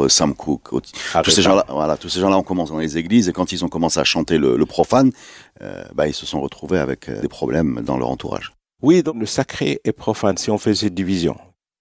Sam 0.10 0.36
Cooke, 0.36 0.70
Ah, 1.14 1.22
tous 1.24 1.32
ces 1.32 1.42
gens-là, 1.42 1.66
voilà, 1.70 1.98
tous 1.98 2.10
ces 2.10 2.20
gens-là 2.20 2.38
ont 2.38 2.44
commencé 2.44 2.72
dans 2.72 2.80
les 2.80 2.98
églises 2.98 3.30
et 3.30 3.34
quand 3.34 3.52
ils 3.52 3.64
ont 3.64 3.70
commencé 3.70 4.00
à 4.00 4.04
chanter 4.04 4.38
le, 4.38 4.58
le 4.58 4.66
profane, 4.66 5.12
bah, 5.96 6.08
ils 6.08 6.14
se 6.14 6.26
sont 6.26 6.40
retrouvés 6.42 6.78
avec 6.80 7.10
des 7.10 7.28
problèmes 7.28 7.82
dans 7.84 7.98
leur 7.98 8.10
entourage. 8.10 8.54
Oui, 8.84 9.02
donc 9.02 9.16
le 9.18 9.26
sacré 9.26 9.82
et 9.84 9.92
profane, 9.92 10.38
si 10.38 10.52
on 10.52 10.58
fait 10.60 10.76
cette 10.76 10.94
division. 10.94 11.36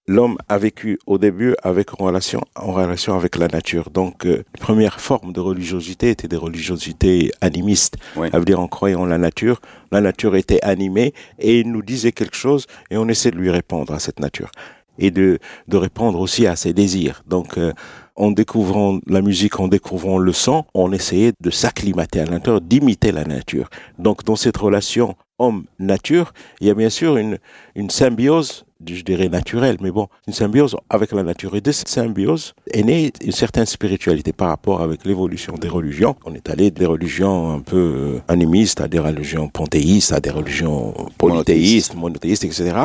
L'homme 0.09 0.37
a 0.47 0.57
vécu 0.57 0.99
au 1.05 1.17
début 1.17 1.53
avec 1.63 1.99
en 1.99 2.05
relation, 2.05 2.41
en 2.55 2.71
relation 2.71 3.15
avec 3.15 3.35
la 3.35 3.47
nature. 3.47 3.89
Donc, 3.89 4.25
euh, 4.25 4.37
les 4.55 4.59
premières 4.59 5.01
formes 5.01 5.33
de 5.33 5.41
religiosité 5.41 6.09
étaient 6.09 6.29
des 6.29 6.37
religiosités 6.37 7.31
animistes. 7.41 7.97
Oui. 8.15 8.29
Ça 8.31 8.39
veut 8.39 8.45
dire 8.45 8.61
en 8.61 8.69
croyant 8.69 9.01
en 9.01 9.05
la 9.05 9.17
nature, 9.17 9.59
la 9.91 9.99
nature 9.99 10.37
était 10.37 10.61
animée 10.63 11.13
et 11.39 11.59
il 11.59 11.71
nous 11.71 11.81
disait 11.81 12.13
quelque 12.13 12.37
chose 12.37 12.67
et 12.89 12.95
on 12.95 13.09
essaie 13.09 13.31
de 13.31 13.37
lui 13.37 13.49
répondre 13.49 13.93
à 13.93 13.99
cette 13.99 14.21
nature 14.21 14.49
et 14.97 15.11
de, 15.11 15.39
de 15.67 15.77
répondre 15.77 16.19
aussi 16.21 16.47
à 16.47 16.55
ses 16.55 16.73
désirs. 16.73 17.23
Donc, 17.27 17.57
euh, 17.57 17.73
en 18.15 18.31
découvrant 18.31 18.99
la 19.07 19.21
musique, 19.21 19.59
en 19.59 19.67
découvrant 19.67 20.17
le 20.17 20.31
son, 20.31 20.65
on 20.73 20.91
essayait 20.91 21.33
de 21.39 21.49
s'acclimater 21.49 22.21
à 22.21 22.25
la 22.25 22.31
nature, 22.31 22.61
d'imiter 22.61 23.11
la 23.11 23.25
nature. 23.25 23.69
Donc, 23.99 24.23
dans 24.23 24.37
cette 24.37 24.57
relation 24.57 25.15
homme-nature, 25.37 26.33
il 26.61 26.67
y 26.67 26.69
a 26.71 26.73
bien 26.73 26.89
sûr 26.89 27.17
une, 27.17 27.37
une 27.75 27.89
symbiose, 27.89 28.65
je 28.85 29.01
dirais 29.01 29.29
naturelle, 29.29 29.77
mais 29.81 29.91
bon, 29.91 30.07
une 30.27 30.33
symbiose 30.33 30.75
avec 30.89 31.11
la 31.11 31.23
nature. 31.23 31.55
Et 31.55 31.61
de 31.61 31.71
cette 31.71 31.87
symbiose 31.87 32.53
est 32.71 32.83
née 32.83 33.11
une 33.21 33.31
certaine 33.31 33.65
spiritualité 33.65 34.33
par 34.33 34.49
rapport 34.49 34.81
avec 34.81 35.05
l'évolution 35.05 35.53
des 35.55 35.67
religions. 35.67 36.15
On 36.25 36.33
est 36.33 36.49
allé 36.49 36.71
des 36.71 36.85
religions 36.85 37.51
un 37.53 37.59
peu 37.59 37.77
euh, 37.77 38.19
animistes 38.27 38.81
à 38.81 38.87
des 38.87 38.99
religions 38.99 39.47
panthéistes, 39.49 40.13
à 40.13 40.19
des 40.19 40.29
religions 40.29 40.93
polythéistes, 41.17 41.95
monothéistes, 41.95 42.43
etc. 42.43 42.75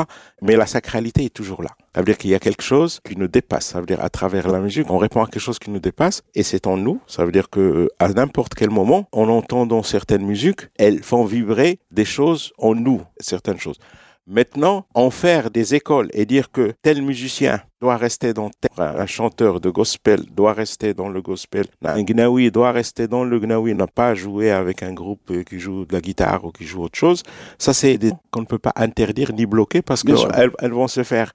Mais 0.41 0.57
la 0.57 0.67
sacralité 0.67 1.27
est 1.27 1.35
toujours 1.35 1.63
là. 1.63 1.71
Ça 1.95 2.01
veut 2.01 2.07
dire 2.07 2.17
qu'il 2.17 2.31
y 2.31 2.35
a 2.35 2.39
quelque 2.39 2.63
chose 2.63 3.01
qui 3.07 3.17
nous 3.17 3.29
dépasse. 3.29 3.67
Ça 3.67 3.81
veut 3.81 3.87
dire 3.87 4.03
à 4.03 4.09
travers 4.09 4.49
la 4.49 4.61
musique, 4.61 4.91
on 4.91 4.99
répond 4.99 5.23
à 5.23 5.27
quelque 5.27 5.41
chose 5.43 5.59
qui 5.59 5.71
nous 5.71 5.81
dépasse 5.81 6.23
et 6.35 6.43
c'est 6.43 6.67
en 6.67 6.77
nous. 6.77 7.01
Ça 7.07 7.25
veut 7.25 7.33
dire 7.33 7.51
que 7.51 7.61
euh, 7.61 7.89
à 7.99 8.09
n'importe 8.09 8.55
quel 8.55 8.71
moment, 8.71 9.09
en 9.13 9.29
entendant 9.29 9.83
certaines 9.83 10.25
musiques, 10.25 10.69
elles 10.79 11.03
font 11.03 11.25
vibrer 11.25 11.79
des 11.91 12.05
choses 12.05 12.53
en 12.59 12.75
nous, 12.75 13.03
certaines 13.21 13.59
choses. 13.59 13.79
Maintenant, 14.29 14.87
en 14.95 15.11
faire 15.11 15.51
des 15.51 15.75
écoles 15.75 16.09
et 16.13 16.27
dire 16.27 16.53
que 16.53 16.75
tel 16.83 17.03
musicien 17.03 17.61
doit 17.81 17.97
rester 17.97 18.33
dans 18.33 18.51
tel, 18.51 18.71
un 18.79 19.07
chanteur 19.07 19.61
de 19.61 19.69
gospel 19.69 20.25
doit 20.31 20.53
rester 20.53 20.95
dans 20.95 21.09
le 21.09 21.21
gospel, 21.21 21.67
un 21.85 22.05
gnawi 22.05 22.53
doit 22.53 22.71
rester 22.71 23.09
dans 23.09 23.25
le 23.25 23.41
gnawi, 23.41 23.75
n'a 23.75 23.89
pas 23.89 24.15
joué 24.15 24.53
avec 24.53 24.85
un 24.85 24.93
groupe 24.93 25.43
qui 25.45 25.59
joue 25.59 25.85
de 25.87 25.93
la 25.93 26.01
guitare 26.01 26.45
ou 26.45 26.53
qui 26.53 26.65
joue 26.65 26.83
autre 26.83 26.97
chose. 26.97 27.25
Ça, 27.59 27.73
c'est 27.75 27.99
des 27.99 28.13
qu'on 28.31 28.43
ne 28.43 28.47
peut 28.47 28.61
pas 28.61 28.73
interdire 28.77 29.33
ni 29.33 29.45
bloquer 29.45 29.83
parce 29.83 30.05
qu'elles 30.05 30.53
elles 30.61 30.73
vont 30.73 30.87
se 30.87 31.03
faire 31.03 31.33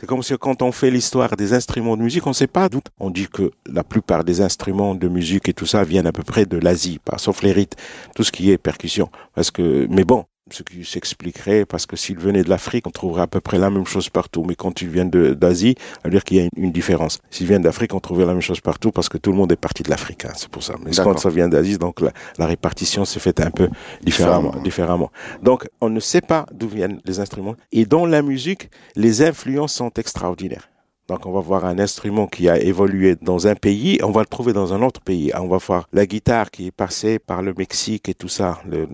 C'est 0.00 0.06
comme 0.06 0.24
si 0.24 0.36
quand 0.38 0.62
on 0.62 0.72
fait 0.72 0.90
l'histoire 0.90 1.36
des 1.36 1.52
instruments 1.52 1.96
de 1.96 2.02
musique, 2.02 2.26
on 2.26 2.30
ne 2.30 2.34
sait 2.34 2.48
pas 2.48 2.68
d'où. 2.68 2.80
On 2.98 3.10
dit 3.10 3.28
que 3.28 3.52
la 3.66 3.84
plupart 3.84 4.24
des 4.24 4.40
instruments 4.40 4.96
de 4.96 5.06
musique 5.06 5.48
et 5.48 5.52
tout 5.52 5.66
ça 5.66 5.84
viennent 5.84 6.08
à 6.08 6.12
peu 6.12 6.24
près 6.24 6.46
de 6.46 6.56
l'Asie, 6.56 6.98
sauf 7.16 7.42
les 7.42 7.52
rites, 7.52 7.76
tout 8.16 8.24
ce 8.24 8.32
qui 8.32 8.50
est 8.50 8.58
percussion. 8.58 9.08
Parce 9.34 9.52
que, 9.52 9.86
mais 9.88 10.04
bon, 10.04 10.24
ce 10.52 10.62
qui 10.62 10.84
s'expliquerait 10.84 11.64
parce 11.64 11.86
que 11.86 11.96
s'il 11.96 12.18
venait 12.18 12.42
de 12.42 12.48
l'Afrique, 12.48 12.86
on 12.86 12.90
trouverait 12.90 13.22
à 13.22 13.26
peu 13.26 13.40
près 13.40 13.58
la 13.58 13.70
même 13.70 13.86
chose 13.86 14.08
partout. 14.08 14.44
Mais 14.46 14.54
quand 14.54 14.82
il 14.82 14.88
vient 14.88 15.04
d'Asie, 15.04 15.74
ça 15.78 16.00
veut 16.04 16.10
dire 16.10 16.24
qu'il 16.24 16.38
y 16.38 16.40
a 16.40 16.48
une, 16.56 16.72
différence. 16.72 17.18
S'il 17.30 17.46
vient 17.46 17.60
d'Afrique, 17.60 17.94
on 17.94 18.00
trouverait 18.00 18.26
la 18.26 18.32
même 18.32 18.42
chose 18.42 18.60
partout 18.60 18.92
parce 18.92 19.08
que 19.08 19.18
tout 19.18 19.30
le 19.30 19.36
monde 19.36 19.52
est 19.52 19.56
parti 19.56 19.82
de 19.82 19.90
l'Afrique. 19.90 20.24
Hein, 20.24 20.32
c'est 20.36 20.48
pour 20.48 20.62
ça. 20.62 20.74
Mais 20.84 20.92
quand 20.92 21.18
ça 21.18 21.30
vient 21.30 21.48
d'Asie, 21.48 21.78
donc 21.78 22.00
la, 22.00 22.46
répartition 22.46 23.04
s'est 23.04 23.20
faite 23.20 23.40
un 23.40 23.50
peu 23.50 23.68
différemment, 24.02 24.54
différemment. 24.62 25.10
Donc 25.42 25.68
on 25.80 25.90
ne 25.90 26.00
sait 26.00 26.20
pas 26.20 26.46
d'où 26.52 26.68
viennent 26.68 27.00
les 27.04 27.20
instruments. 27.20 27.56
Et 27.72 27.84
dans 27.86 28.06
la 28.06 28.22
musique, 28.22 28.70
les 28.96 29.22
influences 29.22 29.74
sont 29.74 29.90
extraordinaires. 29.96 30.68
Donc 31.08 31.24
on 31.24 31.32
va 31.32 31.40
voir 31.40 31.64
un 31.64 31.78
instrument 31.78 32.26
qui 32.26 32.50
a 32.50 32.58
évolué 32.58 33.16
dans 33.20 33.46
un 33.46 33.54
pays, 33.54 33.98
on 34.02 34.10
va 34.10 34.20
le 34.20 34.26
trouver 34.26 34.52
dans 34.52 34.74
un 34.74 34.82
autre 34.82 35.00
pays. 35.00 35.32
On 35.34 35.48
va 35.48 35.56
voir 35.56 35.88
la 35.94 36.04
guitare 36.04 36.50
qui 36.50 36.66
est 36.66 36.70
passée 36.70 37.18
par 37.18 37.40
le 37.40 37.54
Mexique 37.54 38.10
et 38.10 38.14
tout 38.14 38.28
ça, 38.28 38.60
le, 38.66 38.86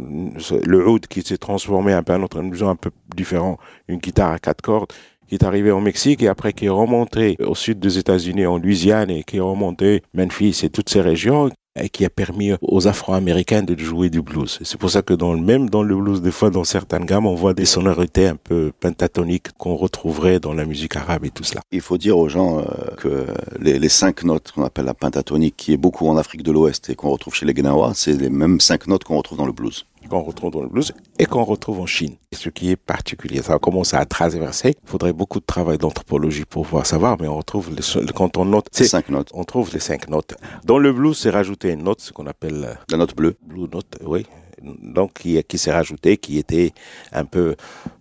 le 0.65 0.89
oud 0.89 1.09
qui 1.09 1.23
s'est 1.23 1.39
transformé 1.39 1.93
un 1.93 2.05
peu 2.05 2.13
en 2.13 2.21
un 2.21 2.23
autre 2.23 2.39
un 2.67 2.77
peu 2.77 2.91
différent, 3.17 3.59
une 3.89 3.99
guitare 3.99 4.31
à 4.31 4.39
quatre 4.39 4.63
cordes 4.63 4.93
qui 5.27 5.35
est 5.35 5.45
arrivé 5.45 5.71
au 5.71 5.81
Mexique 5.81 6.23
et 6.23 6.29
après 6.29 6.53
qui 6.53 6.67
est 6.67 6.71
remonté 6.71 7.37
au 7.41 7.55
sud 7.55 7.81
des 7.81 7.99
États-Unis, 7.99 8.47
en 8.47 8.59
Louisiane, 8.59 9.11
et 9.11 9.25
qui 9.25 9.39
est 9.39 9.41
remonté 9.41 10.03
Memphis 10.13 10.61
et 10.63 10.71
toutes 10.71 10.91
ces 10.91 11.01
régions, 11.01 11.51
qui 11.93 12.05
a 12.05 12.11
permis 12.11 12.53
aux 12.63 12.87
Afro-Américains 12.87 13.63
de 13.63 13.77
jouer 13.77 14.09
du 14.09 14.23
blues. 14.23 14.61
C'est 14.63 14.79
pour 14.79 14.91
ça 14.91 15.03
que 15.03 15.13
dans, 15.13 15.37
même 15.37 15.69
dans 15.69 15.83
le 15.83 15.97
blues, 15.97 16.23
des 16.23 16.31
fois, 16.31 16.51
dans 16.51 16.63
certaines 16.63 17.05
gammes, 17.05 17.27
on 17.27 17.35
voit 17.35 17.53
des 17.53 17.65
sonorités 17.65 18.29
un 18.29 18.37
peu 18.37 18.73
pentatoniques 18.79 19.53
qu'on 19.59 19.75
retrouverait 19.75 20.39
dans 20.39 20.53
la 20.53 20.67
musique 20.67 20.95
arabe 20.97 21.25
et 21.25 21.31
tout 21.31 21.43
cela. 21.43 21.63
Il 21.73 21.81
faut 21.81 21.99
dire 21.99 22.17
aux 22.17 22.29
gens 22.29 22.61
euh, 22.61 22.63
que 22.99 23.27
les, 23.61 23.79
les, 23.81 23.89
cinq 23.89 24.23
notes 24.23 24.53
qu'on 24.53 24.63
appelle 24.63 24.85
la 24.85 24.95
pentatonique, 24.95 25.57
qui 25.57 25.73
est 25.73 25.77
beaucoup 25.77 26.07
en 26.09 26.17
Afrique 26.17 26.45
de 26.45 26.53
l'Ouest 26.53 26.91
et 26.91 26.95
qu'on 26.95 27.11
retrouve 27.11 27.35
chez 27.35 27.47
les 27.47 27.55
Gnawa, 27.55 27.93
c'est 27.95 28.13
les 28.13 28.31
mêmes 28.31 28.61
cinq 28.61 28.87
notes 28.87 29.03
qu'on 29.03 29.17
retrouve 29.17 29.39
dans 29.39 29.47
le 29.47 29.53
blues 29.53 29.85
qu'on 30.09 30.23
retrouve 30.23 30.51
dans 30.51 30.63
le 30.63 30.69
blues 30.69 30.93
et 31.19 31.27
qu'on 31.27 31.45
retrouve 31.45 31.81
en 31.81 31.87
Chine. 31.87 32.17
Ce 32.33 32.49
qui 32.49 32.71
est 32.71 32.77
particulier, 32.77 33.43
ça 33.43 33.59
commence 33.59 33.95
à 33.95 34.05
traverser. 34.05 34.75
Il 34.83 34.89
faudrait 34.89 35.13
beaucoup 35.13 35.41
de 35.41 35.45
travail 35.45 35.79
d'anthropologie 35.79 36.45
pour 36.45 36.65
pouvoir 36.65 36.87
savoir, 36.87 37.17
mais 37.21 37.29
on 37.29 37.37
retrouve 37.37 37.71
les, 37.75 38.13
quand 38.13 38.37
on 38.37 38.45
note 38.45 38.67
ces 38.73 38.85
cinq 38.85 39.09
notes. 39.09 39.31
On 39.35 39.45
trouve 39.45 39.73
les 39.73 39.81
cinq 39.81 40.09
notes. 40.09 40.35
Dans 40.65 40.79
le 40.79 40.93
blues, 40.93 41.17
c'est 41.19 41.31
rajouté 41.31 41.71
une 41.71 41.85
note, 41.85 42.01
ce 42.01 42.13
qu'on 42.13 42.27
appelle 42.27 42.65
euh, 42.65 42.75
la 42.91 42.99
note 42.99 43.15
bleue. 43.15 43.37
Blue 43.43 43.69
note, 43.73 43.99
oui. 44.05 44.27
Donc 44.63 45.15
qui, 45.21 45.43
qui 45.45 45.59
s'est 45.59 45.73
rajoutée, 45.73 46.17
qui 46.17 46.39
était 46.39 46.73
un 47.13 47.25
peu 47.25 47.55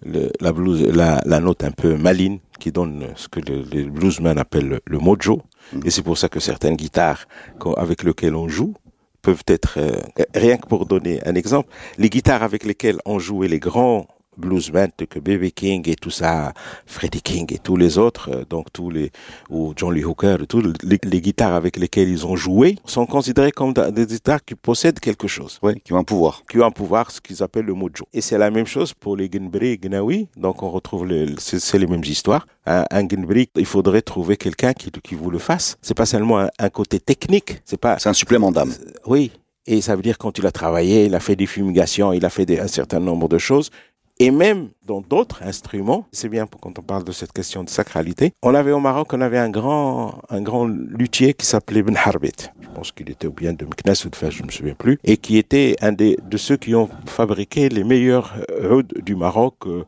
le, 0.05 0.31
la 0.39 0.53
blues, 0.53 0.81
la, 0.81 1.21
la, 1.25 1.39
note 1.39 1.63
un 1.63 1.71
peu 1.71 1.95
maline, 1.97 2.39
qui 2.59 2.71
donne 2.71 3.07
ce 3.15 3.27
que 3.27 3.39
le, 3.39 3.63
les 3.63 3.83
bluesmen 3.83 4.37
appellent 4.37 4.79
le, 4.85 4.99
mojo. 4.99 5.41
Mm. 5.73 5.79
Et 5.85 5.89
c'est 5.89 6.03
pour 6.03 6.17
ça 6.17 6.29
que 6.29 6.39
certaines 6.39 6.75
guitares 6.75 7.27
avec 7.77 8.03
lesquelles 8.03 8.35
on 8.35 8.47
joue 8.47 8.73
peuvent 9.23 9.43
être, 9.47 9.79
euh, 9.79 9.99
rien 10.35 10.57
que 10.57 10.67
pour 10.67 10.85
donner 10.85 11.25
un 11.25 11.33
exemple, 11.33 11.69
les 11.97 12.11
guitares 12.11 12.43
avec 12.43 12.63
lesquelles 12.65 12.99
ont 13.05 13.17
joué 13.17 13.47
les 13.47 13.59
grands 13.59 14.05
bluesmen 14.37 14.91
que 15.09 15.19
B.B. 15.19 15.51
King 15.53 15.87
et 15.89 15.95
tout 15.95 16.09
ça, 16.09 16.53
Freddie 16.85 17.21
King 17.21 17.53
et 17.53 17.59
tous 17.59 17.75
les 17.75 17.97
autres, 17.97 18.29
euh, 18.31 18.45
donc 18.49 18.67
tous 18.71 18.89
les, 18.89 19.11
ou 19.49 19.73
John 19.75 19.93
Lee 19.93 20.03
Hooker, 20.03 20.37
tous 20.47 20.73
les, 20.83 21.21
guitares 21.21 21.53
avec 21.53 21.77
lesquelles 21.77 22.09
ils 22.09 22.25
ont 22.25 22.35
joué 22.35 22.77
sont 22.85 23.05
considérées 23.05 23.51
comme 23.51 23.73
des 23.73 24.05
guitares 24.05 24.43
qui 24.43 24.55
possèdent 24.55 24.99
quelque 24.99 25.27
chose. 25.27 25.59
Oui, 25.61 25.79
qui 25.83 25.93
ont 25.93 25.97
un 25.97 26.03
pouvoir. 26.03 26.43
Qui 26.49 26.59
ont 26.59 26.65
un 26.65 26.71
pouvoir, 26.71 27.11
ce 27.11 27.21
qu'ils 27.21 27.43
appellent 27.43 27.65
le 27.65 27.73
mojo. 27.73 28.05
Et 28.13 28.21
c'est 28.21 28.37
la 28.37 28.51
même 28.51 28.67
chose 28.67 28.93
pour 28.93 29.15
les 29.15 29.29
Ginbri 29.31 29.69
et 29.69 29.77
Gnawi, 29.77 30.27
donc 30.37 30.63
on 30.63 30.69
retrouve 30.69 31.07
c'est 31.37 31.77
les 31.77 31.87
mêmes 31.87 32.03
histoires. 32.03 32.47
Un, 32.65 32.85
un 32.91 33.07
il 33.55 33.65
faudrait 33.65 34.01
trouver 34.01 34.37
quelqu'un 34.37 34.73
qui, 34.73 34.89
qui 34.91 35.15
vous 35.15 35.29
le 35.29 35.39
fasse. 35.39 35.77
C'est 35.81 35.93
pas 35.95 36.05
seulement 36.05 36.47
un, 36.57 36.69
côté 36.69 36.99
technique, 36.99 37.61
c'est 37.65 37.79
pas. 37.79 37.99
C'est 37.99 38.09
un 38.09 38.13
supplément 38.13 38.51
d'âme. 38.51 38.73
Oui, 39.05 39.31
et 39.65 39.81
ça 39.81 39.95
veut 39.95 40.01
dire 40.01 40.17
quand 40.17 40.37
il 40.37 40.45
a 40.45 40.51
travaillé, 40.51 41.05
il 41.05 41.15
a 41.15 41.19
fait 41.19 41.35
des 41.35 41.45
fumigations, 41.45 42.13
il 42.13 42.25
a 42.25 42.29
fait 42.29 42.59
un 42.59 42.67
certain 42.67 42.99
nombre 42.99 43.27
de 43.27 43.37
choses. 43.37 43.69
Et 44.19 44.31
même 44.31 44.69
dans 44.85 45.01
d'autres 45.01 45.41
instruments, 45.43 46.05
c'est 46.11 46.29
bien 46.29 46.45
quand 46.61 46.77
on 46.77 46.81
parle 46.83 47.03
de 47.03 47.11
cette 47.11 47.31
question 47.31 47.63
de 47.63 47.69
sacralité, 47.69 48.33
on 48.43 48.53
avait 48.53 48.71
au 48.71 48.79
Maroc, 48.79 49.11
on 49.13 49.21
avait 49.21 49.39
un 49.39 49.49
grand, 49.49 50.21
un 50.29 50.41
grand 50.41 50.65
luthier 50.67 51.33
qui 51.33 51.45
s'appelait 51.45 51.81
Ben 51.81 51.97
Harbit. 51.97 52.51
Je 52.61 52.69
pense 52.69 52.91
qu'il 52.91 53.09
était 53.09 53.27
ou 53.27 53.33
bien 53.33 53.53
de 53.53 53.65
Meknes 53.65 54.05
ou 54.05 54.09
de 54.09 54.15
Fès, 54.15 54.31
je 54.31 54.41
ne 54.41 54.47
me 54.47 54.51
souviens 54.51 54.75
plus, 54.75 54.99
et 55.03 55.17
qui 55.17 55.37
était 55.37 55.75
un 55.81 55.91
des, 55.91 56.17
de 56.23 56.37
ceux 56.37 56.57
qui 56.57 56.75
ont 56.75 56.89
fabriqué 57.07 57.69
les 57.69 57.83
meilleurs 57.83 58.35
ouds 58.63 58.83
du 59.01 59.15
Maroc 59.15 59.55
euh, 59.65 59.83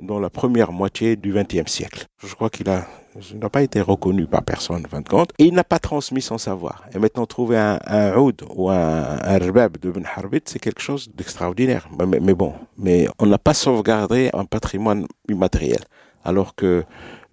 dans 0.00 0.20
la 0.20 0.30
première 0.30 0.72
moitié 0.72 1.16
du 1.16 1.32
XXe 1.32 1.70
siècle. 1.70 2.06
Je 2.24 2.34
crois 2.34 2.50
qu'il 2.50 2.68
a 2.68 2.86
il 3.30 3.38
n'a 3.38 3.48
pas 3.48 3.62
été 3.62 3.80
reconnu 3.80 4.26
par 4.26 4.42
personne, 4.42 4.84
en 4.84 4.88
fin 4.88 5.00
de 5.00 5.08
compte, 5.08 5.32
et 5.38 5.44
il 5.44 5.54
n'a 5.54 5.64
pas 5.64 5.78
transmis 5.78 6.22
son 6.22 6.38
savoir. 6.38 6.84
Et 6.94 6.98
maintenant, 6.98 7.26
trouver 7.26 7.56
un, 7.58 7.78
un 7.86 8.16
oud 8.16 8.42
ou 8.54 8.70
un, 8.70 9.18
un 9.22 9.38
rbab 9.38 9.78
de 9.78 9.90
Ben 9.90 10.04
Harbit, 10.16 10.42
c'est 10.46 10.58
quelque 10.58 10.82
chose 10.82 11.10
d'extraordinaire. 11.14 11.88
Mais, 11.98 12.20
mais, 12.20 12.34
bon, 12.34 12.54
mais 12.76 13.06
on 13.18 13.26
n'a 13.26 13.38
pas 13.38 13.54
sauvegardé 13.54 14.30
un 14.34 14.44
patrimoine 14.44 15.06
immatériel. 15.28 15.80
Alors 16.24 16.54
que, 16.54 16.84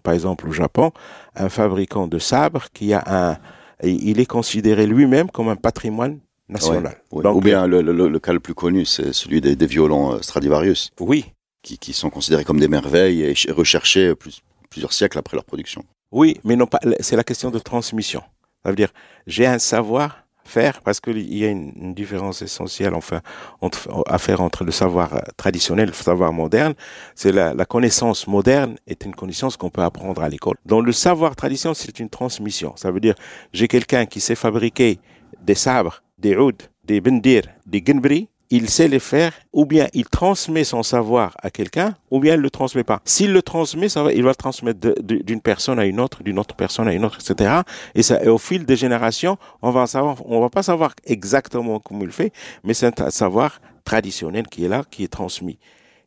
par 0.04 0.14
exemple, 0.14 0.48
au 0.48 0.52
Japon, 0.52 0.92
un 1.36 1.50
fabricant 1.50 2.08
de 2.08 2.20
sabres 2.20 2.66
qui 2.74 2.94
a 2.94 3.04
un, 3.08 3.38
il 3.84 4.20
est 4.20 4.26
considéré 4.26 4.86
lui-même 4.86 5.32
comme 5.32 5.50
un 5.50 5.56
patrimoine 5.56 6.20
national. 6.50 6.98
Donc, 7.12 7.36
ou 7.36 7.40
bien 7.42 7.66
le, 7.66 7.82
le, 7.82 8.08
le, 8.08 8.20
cas 8.20 8.34
le 8.34 8.40
plus 8.40 8.54
connu, 8.54 8.86
c'est 8.86 9.14
celui 9.14 9.42
des, 9.42 9.56
des 9.56 9.66
violons 9.66 10.14
euh, 10.14 10.22
Stradivarius. 10.22 10.92
Oui. 11.00 11.26
Qui, 11.64 11.78
qui 11.78 11.94
sont 11.94 12.10
considérés 12.10 12.44
comme 12.44 12.60
des 12.60 12.68
merveilles 12.68 13.22
et 13.22 13.52
recherchés 13.52 14.16
plus, 14.16 14.42
plusieurs 14.72 14.94
siècles 14.94 15.20
après 15.20 15.38
leur 15.38 15.46
production. 15.46 15.86
Oui, 16.12 16.40
mais 16.44 16.56
non 16.56 16.66
pas. 16.66 16.80
C'est 17.02 17.16
la 17.16 17.24
question 17.24 17.52
de 17.52 17.60
transmission. 17.60 18.24
Ça 18.64 18.70
veut 18.70 18.76
dire, 18.76 18.92
j'ai 19.28 19.46
un 19.46 19.60
savoir 19.60 20.26
faire 20.44 20.82
parce 20.82 21.00
qu'il 21.00 21.34
y 21.34 21.46
a 21.46 21.50
une, 21.50 21.94
différence 21.94 22.42
essentielle 22.42 22.94
enfin 22.94 23.22
entre, 23.62 24.04
à 24.08 24.18
faire 24.18 24.42
entre 24.42 24.64
le 24.64 24.72
savoir 24.72 25.22
traditionnel 25.38 25.90
et 25.90 25.92
le 25.92 25.94
savoir 25.94 26.34
moderne. 26.34 26.74
C'est 27.16 27.32
la, 27.32 27.66
connaissance 27.66 28.28
moderne 28.28 28.76
est 28.88 29.06
une 29.06 29.16
connaissance 29.16 29.56
qu'on 29.56 29.70
peut 29.70 29.84
apprendre 29.84 30.22
à 30.22 30.30
l'école. 30.30 30.58
Dans 30.66 30.82
le 30.82 30.92
savoir 30.92 31.36
traditionnel, 31.36 31.76
c'est 31.76 32.00
une 32.00 32.10
transmission. 32.10 32.74
Ça 32.76 32.92
veut 32.92 33.00
dire 33.00 33.16
j'ai 33.54 33.68
quelqu'un 33.68 34.06
qui 34.06 34.20
sait 34.20 34.36
fabriquer 34.36 35.00
des 35.42 35.56
sabres, 35.56 36.04
des 36.18 36.36
ouds, 36.36 36.64
des 36.84 37.02
bendir, 37.02 37.44
des 37.66 37.82
ginbri, 37.86 38.28
il 38.52 38.70
sait 38.70 38.90
les 38.90 39.00
faire, 39.00 39.32
ou 39.54 39.66
bien 39.66 39.88
il 39.94 40.06
transmet 40.06 40.66
son 40.66 40.84
savoir 40.84 41.36
à 41.42 41.50
quelqu'un, 41.50 41.96
ou 42.12 42.20
bien 42.20 42.36
il 42.36 42.42
le 42.42 42.50
transmet 42.50 42.84
pas. 42.84 43.02
S'il 43.06 43.32
le 43.32 43.42
transmet, 43.42 43.88
il 43.88 44.24
va 44.24 44.30
le 44.30 44.36
transmettre 44.36 44.80
d'une 45.02 45.42
personne 45.42 45.80
à 45.80 45.86
une 45.86 46.02
autre, 46.02 46.22
d'une 46.22 46.38
autre 46.38 46.54
personne 46.54 46.90
à 46.90 46.94
une 46.94 47.06
autre, 47.06 47.20
etc. 47.22 47.62
Et, 47.96 48.04
ça, 48.04 48.22
au 48.30 48.38
fil 48.38 48.66
des 48.66 48.76
générations, 48.76 49.38
on 49.62 49.72
va 49.72 49.88
savoir, 49.88 50.18
on 50.26 50.42
va 50.42 50.50
pas 50.50 50.64
savoir 50.64 50.94
exactement 51.06 51.80
comment 51.80 52.04
il 52.04 52.12
fait, 52.12 52.34
mais 52.66 52.74
c'est 52.74 53.00
un 53.00 53.10
savoir 53.10 53.62
traditionnel 53.86 54.46
qui 54.48 54.66
est 54.66 54.70
là, 54.70 54.84
qui 54.92 55.06
est 55.06 55.12
transmis. 55.12 55.58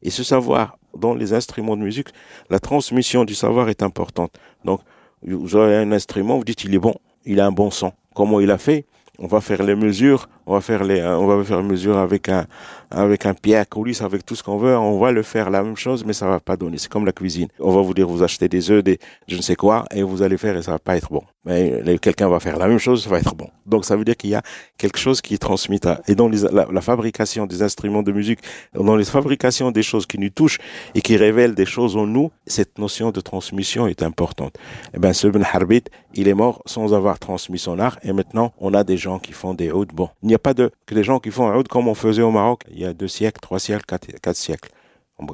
Et 0.03 0.11
ce 0.11 0.23
savoir, 0.23 0.77
dans 0.95 1.15
les 1.15 1.33
instruments 1.33 1.79
de 1.79 1.83
musique, 1.83 2.09
la 2.51 2.61
transmission 2.61 3.25
du 3.25 3.35
savoir 3.35 3.71
est 3.71 3.83
importante. 3.83 4.33
Donc, 4.67 4.81
vous 5.23 5.57
avez 5.57 5.77
un 5.77 5.93
instrument, 5.93 6.37
vous 6.37 6.45
dites 6.45 6.65
il 6.65 6.75
est 6.75 6.79
bon, 6.79 6.95
il 7.25 7.41
a 7.41 7.47
un 7.47 7.53
bon 7.53 7.71
son. 7.71 7.93
Comment 8.15 8.39
il 8.41 8.51
a 8.51 8.59
fait? 8.59 8.85
On 9.18 9.26
va 9.26 9.40
faire 9.40 9.62
les 9.62 9.75
mesures 9.75 10.28
on 10.47 10.54
va 10.54 10.61
faire 10.61 10.85
les, 10.85 11.02
on 11.02 11.26
va 11.26 11.42
faire 11.42 11.62
mesure 11.62 11.97
avec 11.97 12.28
un, 12.28 12.47
avec 12.90 13.25
un 13.25 13.33
pied 13.33 13.56
à 13.56 13.64
coulisses, 13.64 14.02
avec 14.02 14.26
tout 14.26 14.35
ce 14.35 14.42
qu'on 14.42 14.59
veut. 14.59 14.76
On 14.76 14.99
va 14.99 15.11
le 15.11 15.23
faire 15.23 15.50
la 15.50 15.62
même 15.62 15.76
chose, 15.76 16.04
mais 16.04 16.12
ça 16.12 16.28
va 16.28 16.38
pas 16.40 16.56
donner. 16.56 16.76
C'est 16.76 16.90
comme 16.90 17.06
la 17.06 17.12
cuisine. 17.12 17.49
On 17.61 17.73
va 17.73 17.80
vous 17.80 17.94
dire, 17.94 18.06
vous 18.06 18.23
achetez 18.23 18.49
des 18.49 18.71
œufs, 18.71 18.85
des, 18.85 18.99
je 19.26 19.37
ne 19.37 19.42
sais 19.42 19.56
quoi, 19.56 19.87
et 19.94 20.02
vous 20.02 20.23
allez 20.23 20.37
faire 20.37 20.56
et 20.56 20.62
ça 20.62 20.73
va 20.73 20.78
pas 20.78 20.97
être 20.97 21.11
bon. 21.11 21.23
Mais 21.47 21.99
quelqu'un 21.99 22.28
va 22.28 22.40
faire 22.40 22.56
la 22.59 22.66
même 22.66 22.78
chose, 22.78 23.04
ça 23.04 23.11
va 23.11 23.18
être 23.18 23.35
bon. 23.35 23.49
Donc 23.66 23.85
ça 23.85 23.97
veut 23.97 24.04
dire 24.04 24.16
qu'il 24.16 24.30
y 24.30 24.35
a 24.35 24.42
quelque 24.78 24.99
chose 24.99 25.21
qui 25.21 25.35
est 25.35 25.38
transmis. 25.38 25.80
Et 26.09 26.14
dans 26.14 26.28
la, 26.28 26.66
la, 26.71 26.80
fabrication 26.80 27.47
des 27.47 27.62
instruments 27.62 28.02
de 28.02 28.12
musique, 28.12 28.40
dans 28.75 28.97
les 28.97 29.04
fabrications 29.04 29.71
des 29.71 29.83
choses 29.83 30.06
qui 30.06 30.18
nous 30.18 30.30
touchent 30.30 30.59
et 30.94 31.02
qui 31.02 31.16
révèlent 31.16 31.54
des 31.54 31.66
choses 31.66 31.97
en 31.97 32.06
nous, 32.06 32.30
cette 32.47 32.78
notion 32.78 33.11
de 33.11 33.21
transmission 33.21 33.87
est 33.87 34.02
importante. 34.02 34.56
Eh 34.94 34.99
ben, 34.99 35.12
ce 35.12 35.26
Ben 35.26 35.44
Harbit, 35.52 35.85
il 36.14 36.28
est 36.28 36.35
mort 36.35 36.62
sans 36.64 36.94
avoir 36.94 37.18
transmis 37.18 37.59
son 37.59 37.78
art, 37.78 37.99
et 38.02 38.12
maintenant, 38.12 38.52
on 38.59 38.73
a 38.73 38.85
des 38.85 38.97
qui 39.19 39.33
font 39.33 39.55
des 39.55 39.71
hautes. 39.71 39.93
Bon, 39.93 40.09
n'y 40.23 40.35
a 40.35 40.39
pas 40.39 40.55
de, 40.55 40.71
que 40.87 40.95
les 40.95 41.05
gens 41.05 41.19
qui 41.19 41.31
font 41.31 41.49
un 41.49 41.57
oud 41.57 41.69
comme 41.69 41.89
on 41.89 41.95
faisait 41.95 42.23
au 42.23 42.31
Maroc 42.31 42.63
il 42.71 42.79
y 42.79 42.85
a 42.85 42.93
deux 42.93 43.09
siècles, 43.09 43.41
trois 43.41 43.59
siècles, 43.59 43.85
quatre, 43.87 44.37
siècles. 44.37 44.71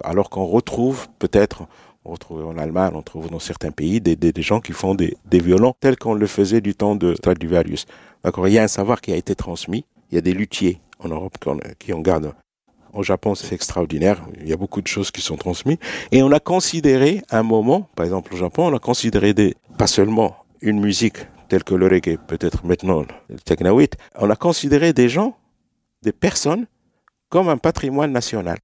Alors 0.05 0.29
qu'on 0.31 0.45
retrouve 0.45 1.09
peut-être, 1.19 1.63
on 2.05 2.13
retrouve 2.13 2.45
en 2.47 2.59
Allemagne, 2.59 2.93
on 2.95 3.03
trouve 3.03 3.31
dans 3.31 3.39
certains 3.39 3.71
pays 3.71 4.01
des, 4.01 4.17
des, 4.17 4.43
gens 4.43 4.61
qui 4.61 4.73
font 4.73 4.95
des, 4.95 5.17
des 5.25 5.41
violons 5.41 5.75
tels 5.81 5.97
qu'on 5.97 6.15
le 6.15 6.27
faisait 6.27 6.61
du 6.61 6.75
temps 6.75 6.97
de 6.97 7.15
Stradivarius. 7.15 7.87
D'accord 8.25 8.49
Il 8.49 8.55
y 8.55 8.59
a 8.59 8.63
un 8.63 8.69
savoir 8.69 9.01
qui 9.01 9.13
a 9.13 9.17
été 9.17 9.35
transmis. 9.35 9.85
Il 10.11 10.17
y 10.17 10.19
a 10.19 10.21
des 10.21 10.33
luthiers 10.33 10.81
en 10.99 11.09
Europe 11.09 11.37
qui 11.79 11.93
en 11.93 12.01
gardent. 12.01 12.35
Au 12.93 13.03
Japon, 13.03 13.35
c'est 13.35 13.55
extraordinaire. 13.55 14.21
Il 14.41 14.49
y 14.49 14.53
a 14.53 14.57
beaucoup 14.57 14.83
de 14.83 14.89
choses 14.89 15.11
qui 15.11 15.21
sont 15.21 15.37
transmises. 15.37 15.79
Et 16.11 16.23
on 16.23 16.33
a 16.33 16.41
considéré 16.41 17.23
un 17.31 17.45
moment, 17.45 17.89
par 17.95 18.05
exemple 18.05 18.35
au 18.35 18.37
Japon, 18.37 18.67
on 18.67 18.77
a 18.77 18.81
considéré 18.81 19.33
des, 19.33 19.55
pas 19.79 19.87
seulement 19.87 20.35
une 20.61 20.81
musique 20.81 21.19
tels 21.51 21.65
que 21.65 21.75
le 21.75 21.87
reggae, 21.89 22.17
peut-être 22.29 22.65
maintenant 22.65 23.05
le 23.29 23.39
technawit, 23.41 23.91
on 24.17 24.31
a 24.31 24.37
considéré 24.37 24.93
des 24.93 25.09
gens, 25.09 25.37
des 26.03 26.13
personnes, 26.13 26.67
comme 27.29 27.49
un 27.49 27.59
patrimoine 27.59 28.13
national. 28.13 28.59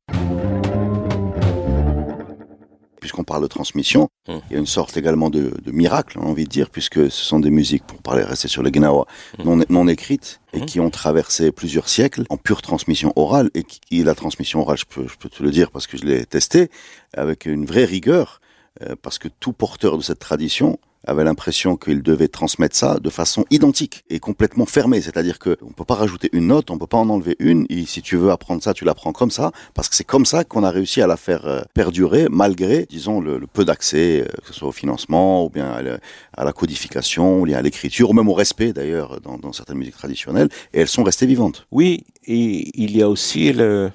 puisqu'on 3.01 3.23
parle 3.25 3.43
de 3.43 3.47
transmission, 3.47 4.09
Hum. 4.27 4.41
il 4.51 4.55
y 4.55 4.57
a 4.57 4.59
une 4.59 4.67
sorte 4.67 4.97
également 4.97 5.31
de, 5.31 5.53
de 5.63 5.71
miracle, 5.71 6.19
on 6.19 6.23
a 6.23 6.27
envie 6.27 6.43
de 6.43 6.49
dire, 6.49 6.71
puisque 6.71 7.09
ce 7.09 7.25
sont 7.25 7.39
des 7.39 7.51
musiques, 7.51 7.85
pour 7.87 7.99
parler, 8.03 8.25
rester 8.25 8.49
sur 8.49 8.65
le 8.65 8.71
Gnawa, 8.71 9.07
Hum. 9.39 9.45
non, 9.59 9.65
non 9.69 9.87
écrites 9.87 10.41
et 10.53 10.59
Hum. 10.61 10.67
qui 10.67 10.81
ont 10.81 10.91
traversé 10.91 11.53
plusieurs 11.53 11.89
siècles 11.89 12.25
en 12.31 12.37
pure 12.37 12.63
transmission 12.63 13.13
orale 13.15 13.49
et 13.55 13.63
qui, 13.63 14.03
la 14.03 14.17
transmission 14.17 14.61
orale, 14.63 14.79
je 14.79 14.87
peux, 14.87 15.07
je 15.07 15.17
peux 15.19 15.29
te 15.29 15.41
le 15.45 15.53
dire 15.53 15.71
parce 15.71 15.87
que 15.87 15.97
je 15.97 16.05
l'ai 16.05 16.27
testé, 16.27 16.69
avec 17.15 17.47
une 17.47 17.65
vraie 17.65 17.85
rigueur, 17.85 18.41
euh, 18.83 18.97
parce 19.01 19.19
que 19.21 19.29
tout 19.29 19.53
porteur 19.53 19.99
de 19.99 20.03
cette 20.03 20.19
tradition 20.19 20.81
avait 21.07 21.25
l'impression 21.25 21.77
qu'il 21.77 22.03
devait 22.03 22.29
transmettre 22.29 22.77
ça 22.77 22.99
de 22.99 23.11
façon 23.11 23.45
identique 23.51 24.05
et 24.11 24.19
complètement 24.19 24.67
fermée. 24.67 25.01
C'est-à-dire 25.01 25.39
que 25.39 25.57
on 25.63 25.73
peut 25.73 25.85
pas 25.85 25.95
rajouter 25.95 26.29
une 26.33 26.49
note, 26.49 26.71
on 26.71 26.79
peut 26.79 26.87
pas 26.87 26.99
en 26.99 27.09
enlever 27.09 27.37
une. 27.39 27.67
Et 27.69 27.87
si 27.87 28.03
tu 28.03 28.17
veux 28.17 28.31
apprendre 28.31 28.63
ça, 28.63 28.75
tu 28.75 28.85
l'apprends 28.85 29.13
comme 29.13 29.31
ça, 29.31 29.53
parce 29.75 29.89
que 29.89 29.97
c'est 29.97 30.05
comme 30.05 30.27
ça 30.27 30.45
qu'on 30.45 30.65
a 30.65 30.71
réussi 30.71 31.01
à 31.01 31.07
la 31.07 31.17
faire 31.17 31.47
euh, 31.47 31.61
perdurer, 31.75 32.27
malgré, 32.31 32.87
disons, 32.89 33.21
le, 33.21 33.47
peu 33.47 33.65
d'accès, 33.65 34.23
euh, 34.23 34.41
que 34.43 34.49
ce 34.49 34.55
soit 34.55 34.69
au 34.69 34.73
financement 34.73 35.45
ou 35.45 35.51
bien 35.51 35.71
à 35.71 36.45
la, 36.45 36.53
codification, 36.53 37.41
ou 37.41 37.45
bien 37.45 37.59
à 37.59 37.63
l'écriture, 37.63 38.11
ou 38.11 38.13
même 38.13 38.29
au 38.29 38.35
respect 38.35 38.73
d'ailleurs 38.73 39.21
dans, 39.21 39.39
dans 39.39 39.53
certaines 39.53 39.79
musiques 39.79 39.97
traditionnelles. 39.97 40.49
Et 40.73 40.81
elles 40.81 40.89
sont 40.89 41.05
restées 41.05 41.27
vivantes. 41.27 41.67
Oui, 41.71 42.05
et 42.27 42.71
il 42.75 42.97
y 42.97 43.03
a 43.03 43.09
aussi 43.09 43.53
le. 43.53 43.91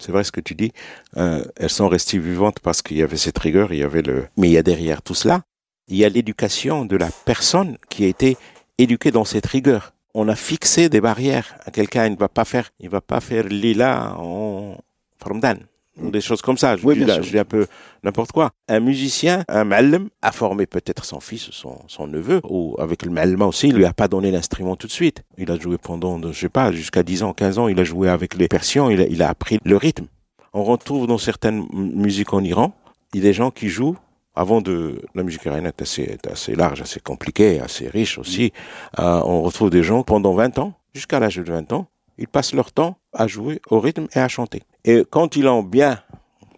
C'est 0.00 0.10
vrai 0.10 0.24
ce 0.24 0.32
que 0.32 0.40
tu 0.40 0.54
dis. 0.54 0.72
euh, 1.16 1.44
elles 1.56 1.70
sont 1.70 1.88
restées 1.88 2.18
vivantes 2.18 2.58
parce 2.60 2.82
qu'il 2.82 2.96
y 2.96 3.02
avait 3.02 3.16
cette 3.16 3.38
rigueur, 3.38 3.72
il 3.72 3.80
y 3.80 3.82
avait 3.82 4.02
le. 4.02 4.26
Mais 4.36 4.48
il 4.48 4.52
y 4.52 4.58
a 4.58 4.62
derrière 4.62 5.02
tout 5.02 5.14
cela, 5.14 5.42
il 5.88 5.96
y 5.96 6.04
a 6.04 6.08
l'éducation 6.08 6.84
de 6.84 6.96
la 6.96 7.08
personne 7.24 7.76
qui 7.88 8.04
a 8.04 8.08
été 8.08 8.36
éduquée 8.78 9.10
dans 9.10 9.24
cette 9.24 9.46
rigueur. 9.46 9.92
On 10.14 10.28
a 10.28 10.34
fixé 10.36 10.88
des 10.88 11.00
barrières. 11.00 11.54
Quelqu'un 11.72 12.06
il 12.06 12.12
ne 12.12 12.16
va 12.18 12.28
pas 12.28 12.44
faire, 12.44 12.70
il 12.80 12.88
va 12.88 13.00
pas 13.00 13.20
faire 13.20 13.44
lila 13.48 14.14
en 14.18 14.76
Ramadan 15.20 15.54
ou 16.00 16.10
des 16.10 16.22
choses 16.22 16.40
comme 16.40 16.56
ça. 16.56 16.76
Je, 16.76 16.86
Oui, 16.86 16.94
dis, 16.94 17.00
bien 17.00 17.08
là, 17.08 17.14
sûr. 17.16 17.22
je 17.24 17.30
dis 17.32 17.38
un 17.38 17.44
peu 17.44 17.66
n'importe 18.02 18.32
quoi. 18.32 18.50
Un 18.68 18.80
musicien, 18.80 19.44
un 19.48 19.64
malem, 19.64 20.08
a 20.22 20.32
formé 20.32 20.64
peut-être 20.66 21.04
son 21.04 21.20
fils 21.20 21.48
ou 21.48 21.52
son, 21.52 21.78
son 21.86 22.06
neveu, 22.06 22.40
ou 22.48 22.74
avec 22.78 23.04
le 23.04 23.10
malem 23.10 23.42
aussi, 23.42 23.68
il 23.68 23.74
lui 23.76 23.84
a 23.84 23.92
pas 23.92 24.08
donné 24.08 24.30
l'instrument 24.30 24.74
tout 24.74 24.86
de 24.86 24.92
suite. 24.92 25.22
Il 25.36 25.50
a 25.50 25.58
joué 25.58 25.76
pendant, 25.76 26.18
je 26.32 26.38
sais 26.38 26.48
pas, 26.48 26.72
jusqu'à 26.72 27.02
10 27.02 27.22
ans, 27.24 27.34
15 27.34 27.58
ans, 27.58 27.68
il 27.68 27.78
a 27.78 27.84
joué 27.84 28.08
avec 28.08 28.34
les 28.36 28.48
persians, 28.48 28.88
il 28.88 29.02
a, 29.02 29.06
il 29.06 29.22
a 29.22 29.28
appris 29.28 29.58
le 29.64 29.76
rythme. 29.76 30.06
On 30.54 30.64
retrouve 30.64 31.06
dans 31.06 31.18
certaines 31.18 31.66
musiques 31.72 32.32
en 32.32 32.42
Iran, 32.42 32.74
il 33.12 33.20
y 33.20 33.22
a 33.22 33.28
des 33.28 33.34
gens 33.34 33.50
qui 33.50 33.68
jouent 33.68 33.96
avant 34.34 34.60
de 34.60 35.00
la 35.14 35.22
musique 35.22 35.44
iranienne 35.44 35.66
est 35.66 35.82
assez, 35.82 36.02
est 36.02 36.26
assez 36.26 36.54
large, 36.54 36.80
assez 36.80 37.00
compliquée, 37.00 37.60
assez 37.60 37.88
riche 37.88 38.18
aussi. 38.18 38.52
Euh, 38.98 39.20
on 39.24 39.42
retrouve 39.42 39.70
des 39.70 39.82
gens 39.82 40.02
pendant 40.02 40.34
20 40.34 40.58
ans, 40.58 40.72
jusqu'à 40.94 41.18
l'âge 41.20 41.36
de 41.36 41.42
20 41.42 41.72
ans, 41.72 41.86
ils 42.18 42.28
passent 42.28 42.54
leur 42.54 42.72
temps 42.72 42.96
à 43.12 43.26
jouer 43.26 43.60
au 43.70 43.80
rythme 43.80 44.06
et 44.14 44.18
à 44.18 44.28
chanter. 44.28 44.62
Et 44.84 45.04
quand 45.10 45.36
ils 45.36 45.42
l'ont 45.44 45.62
bien, 45.62 45.98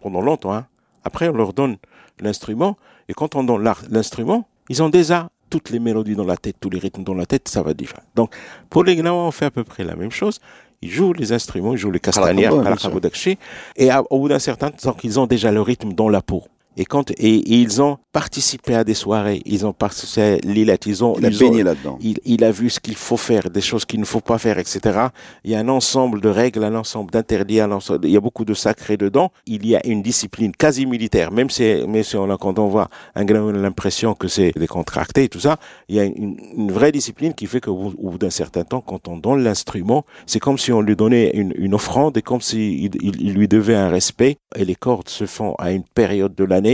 pendant 0.01 0.21
longtemps, 0.21 0.53
hein, 0.53 0.67
après 1.03 1.27
on 1.29 1.33
leur 1.33 1.53
donne 1.53 1.77
l'instrument, 2.19 2.77
et 3.09 3.13
quand 3.13 3.35
on 3.35 3.43
donne 3.43 3.63
l'instrument, 3.89 4.47
ils 4.69 4.81
ont 4.81 4.89
déjà 4.89 5.29
toutes 5.49 5.69
les 5.69 5.79
mélodies 5.79 6.15
dans 6.15 6.25
la 6.25 6.37
tête, 6.37 6.55
tous 6.59 6.69
les 6.69 6.79
rythmes 6.79 7.03
dans 7.03 7.13
la 7.13 7.25
tête, 7.25 7.47
ça 7.49 7.61
va 7.61 7.73
différer. 7.73 8.01
Donc, 8.15 8.33
pour 8.69 8.83
les 8.83 8.95
Gnawa, 8.95 9.23
on 9.23 9.31
fait 9.31 9.45
à 9.45 9.51
peu 9.51 9.63
près 9.63 9.83
la 9.83 9.95
même 9.95 10.11
chose. 10.11 10.39
Ils 10.81 10.89
jouent 10.89 11.13
les 11.13 11.31
instruments, 11.33 11.73
ils 11.73 11.77
jouent 11.77 11.91
les 11.91 11.99
castanières, 11.99 12.51
et 13.75 13.89
à- 13.91 14.03
au 14.11 14.19
bout 14.19 14.27
d'un 14.29 14.39
certain 14.39 14.71
temps, 14.71 14.95
ils 15.03 15.19
ont 15.19 15.27
déjà 15.27 15.51
le 15.51 15.61
rythme 15.61 15.93
dans 15.93 16.09
la 16.09 16.21
peau. 16.21 16.43
Et 16.77 16.85
quand 16.85 17.11
et, 17.11 17.15
et 17.19 17.55
ils 17.55 17.81
ont 17.81 17.97
participé 18.11 18.75
à 18.75 18.83
des 18.83 18.93
soirées, 18.93 19.41
ils 19.45 19.65
ont 19.65 19.73
participé 19.73 20.21
à 20.21 20.37
l'île, 20.37 20.75
ils 20.85 21.03
ont, 21.03 21.15
ils 21.19 21.37
baigné 21.37 21.63
là-dedans. 21.63 21.97
il, 22.01 22.19
il 22.25 22.43
a 22.43 22.51
vu 22.51 22.69
ce 22.69 22.79
qu'il 22.79 22.95
faut 22.95 23.17
faire, 23.17 23.49
des 23.49 23.61
choses 23.61 23.85
qu'il 23.85 23.99
ne 23.99 24.05
faut 24.05 24.21
pas 24.21 24.37
faire, 24.37 24.57
etc. 24.59 25.07
Il 25.43 25.51
y 25.51 25.55
a 25.55 25.59
un 25.59 25.69
ensemble 25.69 26.21
de 26.21 26.29
règles, 26.29 26.63
un 26.63 26.75
ensemble 26.75 27.11
d'interdits, 27.11 27.59
il 28.03 28.09
y 28.09 28.17
a 28.17 28.21
beaucoup 28.21 28.45
de 28.45 28.53
sacrés 28.53 28.97
dedans. 28.97 29.31
Il 29.45 29.65
y 29.65 29.75
a 29.75 29.85
une 29.85 30.01
discipline 30.01 30.51
quasi 30.53 30.85
militaire, 30.85 31.31
même 31.31 31.49
si, 31.49 31.63
même 31.87 32.03
si 32.03 32.15
on 32.15 32.29
a, 32.29 32.37
quand 32.37 32.59
on 32.59 32.67
voit 32.67 32.89
un 33.15 33.25
grand, 33.25 33.39
on 33.39 33.49
a 33.49 33.57
l'impression 33.57 34.13
que 34.13 34.27
c'est 34.27 34.51
décontracté 34.55 35.25
et 35.25 35.29
tout 35.29 35.39
ça, 35.39 35.57
il 35.89 35.95
y 35.95 35.99
a 35.99 36.03
une, 36.03 36.37
une 36.55 36.71
vraie 36.71 36.91
discipline 36.91 37.33
qui 37.33 37.47
fait 37.47 37.61
qu'au 37.61 37.75
bout, 37.75 37.95
au 37.97 38.11
bout 38.11 38.17
d'un 38.17 38.29
certain 38.29 38.63
temps, 38.63 38.81
quand 38.81 39.07
on 39.07 39.17
donne 39.17 39.43
l'instrument, 39.43 40.05
c'est 40.25 40.39
comme 40.39 40.57
si 40.57 40.71
on 40.71 40.81
lui 40.81 40.95
donnait 40.95 41.31
une, 41.33 41.53
une 41.55 41.73
offrande 41.73 42.17
et 42.17 42.21
comme 42.21 42.41
il, 42.53 42.91
il 43.01 43.33
lui 43.33 43.47
devait 43.47 43.75
un 43.75 43.89
respect. 43.89 44.37
Et 44.55 44.65
les 44.65 44.75
cordes 44.75 45.09
se 45.09 45.25
font 45.25 45.55
à 45.59 45.71
une 45.71 45.83
période 45.83 46.33
de 46.33 46.43
l'année. 46.43 46.64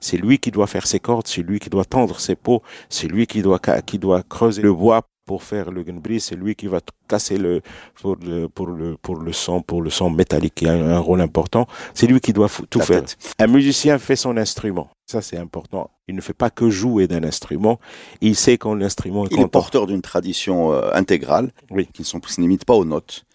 C'est 0.00 0.16
lui 0.16 0.38
qui 0.38 0.50
doit 0.50 0.66
faire 0.66 0.86
ses 0.86 1.00
cordes, 1.00 1.26
c'est 1.26 1.42
lui 1.42 1.58
qui 1.58 1.70
doit 1.70 1.84
tendre 1.84 2.18
ses 2.20 2.36
peaux, 2.36 2.62
c'est 2.88 3.08
lui 3.08 3.26
qui 3.26 3.42
doit, 3.42 3.60
qui 3.86 3.98
doit 3.98 4.22
creuser 4.22 4.62
le 4.62 4.72
bois 4.72 5.02
pour 5.28 5.42
faire 5.42 5.70
le 5.70 5.82
gunbri, 5.82 6.20
c'est 6.20 6.36
lui 6.36 6.54
qui 6.54 6.66
va 6.68 6.80
casser 7.06 7.36
le 7.36 7.60
pour 8.00 8.16
le 8.16 8.48
pour 8.48 8.66
le 8.66 8.96
pour 8.96 9.16
le 9.16 9.32
son 9.34 9.60
pour 9.60 9.82
le 9.82 9.90
son 9.90 10.08
métallique 10.08 10.54
qui 10.54 10.66
a 10.66 10.72
un, 10.72 10.98
rôle 10.98 11.20
important. 11.20 11.66
C'est 11.92 12.06
lui 12.06 12.18
qui 12.18 12.32
doit 12.32 12.48
tout 12.70 12.78
La 12.78 12.84
faire. 12.86 13.00
tête. 13.04 13.18
Un 13.38 13.46
musicien 13.46 13.98
fait 13.98 14.16
son 14.16 14.38
instrument. 14.38 14.88
Ça 15.06 15.20
c'est 15.20 15.36
important. 15.36 15.90
Il 16.08 16.16
ne 16.16 16.22
fait 16.22 16.32
pas 16.32 16.48
que 16.48 16.70
jouer 16.70 17.06
d'un 17.06 17.24
instrument. 17.24 17.78
Il 18.22 18.36
sait 18.36 18.56
quand 18.56 18.74
l'instrument 18.74 19.26
est 19.26 19.34
Il 19.34 19.40
est 19.40 19.48
porteur 19.48 19.86
d'une 19.86 20.00
tradition 20.00 20.72
euh, 20.72 20.90
intégrale 20.94 21.52
Oui. 21.70 21.86
qui 21.92 22.00
ne 22.02 22.06
se 22.06 22.40
limite 22.40 22.64
pas 22.64 22.74
aux 22.74 22.86
notes. 22.86 23.26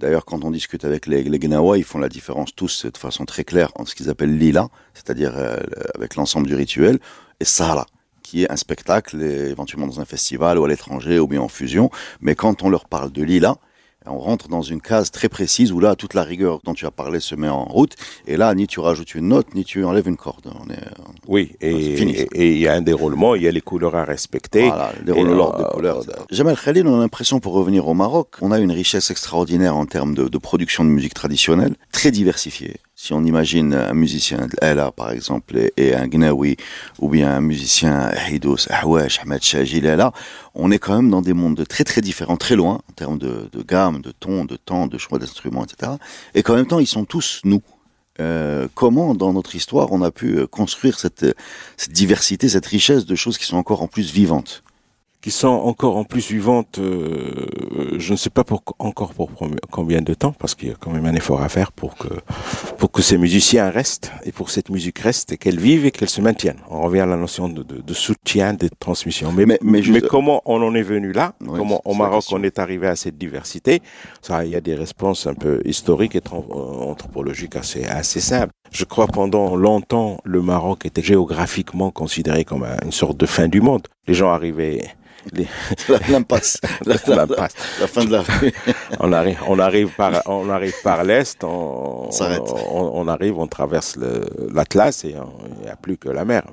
D'ailleurs, 0.00 0.24
quand 0.24 0.44
on 0.44 0.50
discute 0.50 0.86
avec 0.86 1.06
les, 1.06 1.22
les 1.22 1.38
Gnawa, 1.38 1.76
ils 1.76 1.84
font 1.84 1.98
la 1.98 2.08
différence 2.08 2.54
tous 2.54 2.86
de 2.86 2.96
façon 2.96 3.26
très 3.26 3.44
claire 3.44 3.70
entre 3.74 3.90
ce 3.90 3.94
qu'ils 3.94 4.08
appellent 4.08 4.38
lila, 4.38 4.70
c'est-à-dire 4.94 5.34
euh, 5.36 5.58
avec 5.94 6.16
l'ensemble 6.16 6.46
du 6.46 6.54
rituel, 6.54 6.98
et 7.38 7.44
sala, 7.44 7.84
qui 8.22 8.44
est 8.44 8.50
un 8.50 8.56
spectacle, 8.56 9.20
éventuellement 9.20 9.86
dans 9.86 10.00
un 10.00 10.06
festival 10.06 10.58
ou 10.58 10.64
à 10.64 10.68
l'étranger 10.68 11.18
ou 11.18 11.28
bien 11.28 11.42
en 11.42 11.48
fusion. 11.48 11.90
Mais 12.22 12.34
quand 12.34 12.62
on 12.62 12.70
leur 12.70 12.86
parle 12.86 13.12
de 13.12 13.22
lila, 13.22 13.58
on 14.10 14.18
rentre 14.18 14.48
dans 14.48 14.62
une 14.62 14.80
case 14.80 15.10
très 15.10 15.28
précise 15.28 15.72
où 15.72 15.80
là, 15.80 15.94
toute 15.94 16.14
la 16.14 16.22
rigueur 16.22 16.60
dont 16.64 16.74
tu 16.74 16.86
as 16.86 16.90
parlé 16.90 17.20
se 17.20 17.34
met 17.34 17.48
en 17.48 17.64
route. 17.64 17.94
Et 18.26 18.36
là, 18.36 18.54
ni 18.54 18.66
tu 18.66 18.80
rajoutes 18.80 19.14
une 19.14 19.28
note, 19.28 19.54
ni 19.54 19.64
tu 19.64 19.84
enlèves 19.84 20.08
une 20.08 20.16
corde. 20.16 20.50
On 20.60 20.70
est, 20.70 20.78
Oui, 21.26 21.52
et 21.60 22.52
il 22.52 22.58
y 22.58 22.68
a 22.68 22.74
un 22.74 22.82
déroulement, 22.82 23.34
il 23.34 23.42
y 23.42 23.48
a 23.48 23.50
les 23.50 23.60
couleurs 23.60 23.94
à 23.94 24.04
respecter. 24.04 24.68
Voilà, 24.68 24.92
le 24.98 25.04
déroule 25.04 25.30
Et, 25.30 25.34
l'ordre 25.34 25.60
euh, 25.60 25.64
des 25.64 25.74
couleurs. 25.74 26.02
Jamal 26.30 26.56
Khalil, 26.56 26.86
on 26.86 26.96
a 26.96 27.00
l'impression, 27.00 27.40
pour 27.40 27.52
revenir 27.52 27.86
au 27.88 27.94
Maroc, 27.94 28.36
on 28.40 28.52
a 28.52 28.58
une 28.58 28.72
richesse 28.72 29.10
extraordinaire 29.10 29.76
en 29.76 29.86
termes 29.86 30.14
de, 30.14 30.28
de 30.28 30.38
production 30.38 30.84
de 30.84 30.90
musique 30.90 31.14
traditionnelle, 31.14 31.74
très 31.92 32.10
diversifiée. 32.10 32.76
Si 33.02 33.14
on 33.14 33.24
imagine 33.24 33.72
un 33.72 33.94
musicien 33.94 34.46
de 34.46 34.90
par 34.90 35.10
exemple, 35.10 35.70
et, 35.78 35.94
un 35.94 36.06
Gnawi, 36.06 36.58
ou 36.98 37.08
bien 37.08 37.30
un 37.34 37.40
musicien 37.40 37.94
Haïdous, 37.94 38.68
Ahwesh, 38.68 39.20
Ahmed 39.20 39.42
Shajil, 39.42 39.86
Ella, 39.86 40.12
on 40.54 40.70
est 40.70 40.78
quand 40.78 40.96
même 40.96 41.08
dans 41.08 41.22
des 41.22 41.32
mondes 41.32 41.66
très 41.66 41.84
très 41.84 42.02
différents, 42.02 42.36
très 42.36 42.56
loin, 42.56 42.82
en 42.90 42.92
termes 42.92 43.16
de, 43.16 43.48
gamme, 43.66 44.02
de 44.02 44.10
ton, 44.10 44.44
de 44.44 44.56
temps, 44.56 44.86
de 44.86 44.98
choix 44.98 45.18
d'instruments, 45.18 45.64
etc. 45.64 45.92
Et 46.34 46.42
qu'en 46.42 46.56
même 46.56 46.66
temps, 46.66 46.78
ils 46.78 46.86
sont 46.86 47.06
tous 47.06 47.40
nous. 47.44 47.62
Euh, 48.20 48.68
comment, 48.74 49.14
dans 49.14 49.32
notre 49.32 49.56
histoire, 49.56 49.92
on 49.92 50.02
a 50.02 50.10
pu 50.10 50.36
euh, 50.36 50.46
construire 50.46 50.98
cette 50.98 51.24
diversité, 51.88 52.50
cette 52.50 52.66
richesse 52.66 53.06
de 53.06 53.14
choses 53.14 53.38
qui 53.38 53.46
sont 53.46 53.56
encore 53.56 53.80
en 53.80 53.88
plus 53.88 54.12
vivantes? 54.12 54.62
Qui 55.20 55.30
sont 55.30 55.48
encore 55.48 55.96
en 55.98 56.04
plus 56.04 56.30
vivantes, 56.30 56.78
euh, 56.78 57.46
je 57.98 58.12
ne 58.12 58.16
sais 58.16 58.30
pas 58.30 58.42
pour, 58.44 58.62
encore 58.78 59.12
pour 59.12 59.30
combien 59.70 60.00
de 60.00 60.14
temps, 60.14 60.32
parce 60.32 60.54
qu'il 60.54 60.68
y 60.68 60.70
a 60.70 60.74
quand 60.80 60.90
même 60.90 61.04
un 61.04 61.14
effort 61.14 61.42
à 61.42 61.48
faire 61.50 61.72
pour 61.72 61.94
que, 61.96 62.08
pour 62.78 62.90
que 62.90 63.02
ces 63.02 63.18
musiciens 63.18 63.68
restent, 63.70 64.12
et 64.24 64.32
pour 64.32 64.46
que 64.46 64.52
cette 64.52 64.70
musique 64.70 64.98
reste, 64.98 65.32
et 65.32 65.36
qu'elle 65.36 65.60
vive 65.60 65.84
et 65.84 65.90
qu'elle 65.90 66.08
se 66.08 66.20
maintienne. 66.22 66.56
On 66.70 66.80
revient 66.82 67.00
à 67.00 67.06
la 67.06 67.16
notion 67.16 67.48
de, 67.50 67.62
de, 67.62 67.82
de 67.82 67.94
soutien, 67.94 68.54
de 68.54 68.68
transmission. 68.78 69.30
Mais, 69.32 69.44
Mais- 69.44 69.58
mais 69.62 69.72
mais, 69.72 69.82
juste- 69.82 70.08
comment 70.08 70.40
on 70.46 70.62
en 70.62 70.74
est 70.74 70.82
venu 70.82 71.12
là? 71.12 71.34
Oui, 71.42 71.58
Comment 71.58 71.82
au 71.84 71.94
Maroc 71.94 72.24
on 72.32 72.42
est 72.42 72.58
arrivé 72.58 72.86
à 72.86 72.96
cette 72.96 73.18
diversité? 73.18 73.82
Ça, 74.22 74.44
il 74.46 74.52
y 74.52 74.56
a 74.56 74.60
des 74.62 74.74
réponses 74.74 75.26
un 75.26 75.34
peu 75.34 75.60
historiques 75.66 76.14
et 76.16 76.22
euh, 76.32 76.36
anthropologiques 76.90 77.56
assez, 77.56 77.84
assez 77.84 78.20
simples. 78.20 78.52
Je 78.72 78.84
crois 78.84 79.06
pendant 79.08 79.56
longtemps, 79.56 80.18
le 80.24 80.40
Maroc 80.40 80.86
était 80.86 81.02
géographiquement 81.02 81.90
considéré 81.90 82.44
comme 82.44 82.62
un- 82.62 82.76
une 82.84 82.92
sorte 82.92 83.16
de 83.18 83.26
fin 83.26 83.48
du 83.48 83.60
monde. 83.60 83.86
Les 84.06 84.14
gens 84.14 84.30
arrivaient 84.30 84.82
L'impasse. 86.08 86.58
La, 86.86 86.94
la- 87.06 87.14
la- 87.14 87.16
L'impasse. 87.26 87.54
la 87.80 87.86
fin 87.86 88.04
de 88.04 88.12
la 88.12 88.22
rue. 88.22 88.52
on 89.00 89.12
arrive, 89.12 89.38
on 89.46 89.58
arrive 89.58 89.94
par, 89.94 90.22
on 90.26 90.48
arrive 90.48 90.74
par 90.82 91.04
l'est, 91.04 91.44
on, 91.44 92.08
On 92.08 92.10
on, 92.72 92.90
on 93.02 93.08
arrive, 93.08 93.38
on 93.38 93.46
traverse 93.46 93.98
l'Atlas 94.54 95.04
et 95.04 95.14
on- 95.18 95.46
il 95.58 95.64
n'y 95.64 95.68
a 95.70 95.76
plus 95.76 95.98
que 95.98 96.08
la 96.08 96.24
mer. 96.24 96.44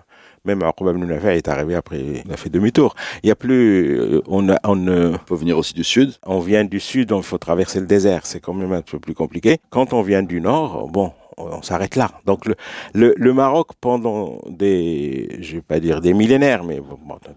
Même 0.45 0.61
ibn 0.79 1.05
Nafi 1.05 1.27
est 1.27 1.47
arrivé 1.49 1.75
après, 1.75 1.99
il 2.25 2.31
a 2.31 2.37
fait 2.37 2.49
demi-tour. 2.49 2.95
Il 3.23 3.27
y 3.27 3.31
a 3.31 3.35
plus, 3.35 3.99
euh, 3.99 4.21
on, 4.27 4.47
on, 4.49 4.55
On 4.87 5.17
peut 5.25 5.35
venir 5.35 5.57
aussi 5.57 5.73
du 5.73 5.83
sud. 5.83 6.13
on 6.25 6.39
vient 6.39 6.63
du 6.63 6.79
sud, 6.79 7.09
donc 7.09 7.23
il 7.23 7.27
faut 7.27 7.37
traverser 7.37 7.79
le 7.81 7.85
désert. 7.85 8.21
C'est 8.25 8.39
quand 8.39 8.53
même 8.53 8.71
un 8.71 8.81
peu 8.81 8.97
plus 8.99 9.13
compliqué. 9.13 9.57
Quand 9.69 9.91
on 9.93 10.01
vient 10.01 10.23
du 10.23 10.39
nord, 10.39 10.87
bon, 10.87 11.11
on, 11.37 11.61
s'arrête 11.61 11.95
là. 11.95 12.11
Donc 12.25 12.45
le, 12.45 12.55
le, 12.93 13.33
Maroc, 13.33 13.69
pendant 13.79 14.39
des, 14.49 15.37
je 15.41 15.55
vais 15.57 15.61
pas 15.61 15.79
dire 15.79 16.01
des 16.01 16.13
millénaires, 16.13 16.63
mais 16.63 16.81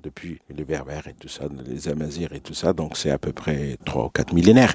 depuis 0.03 0.39
les 0.55 0.65
Berbères 0.65 1.07
et 1.07 1.15
tout 1.15 1.29
ça, 1.29 1.45
les 1.67 1.89
Amazirs 1.89 2.33
et 2.33 2.41
tout 2.41 2.55
ça, 2.55 2.73
donc 2.73 2.97
c'est 2.97 3.11
à 3.11 3.19
peu 3.19 3.33
près 3.33 3.77
trois 3.85 4.07
ou 4.07 4.09
quatre 4.09 4.33
millénaires. 4.33 4.75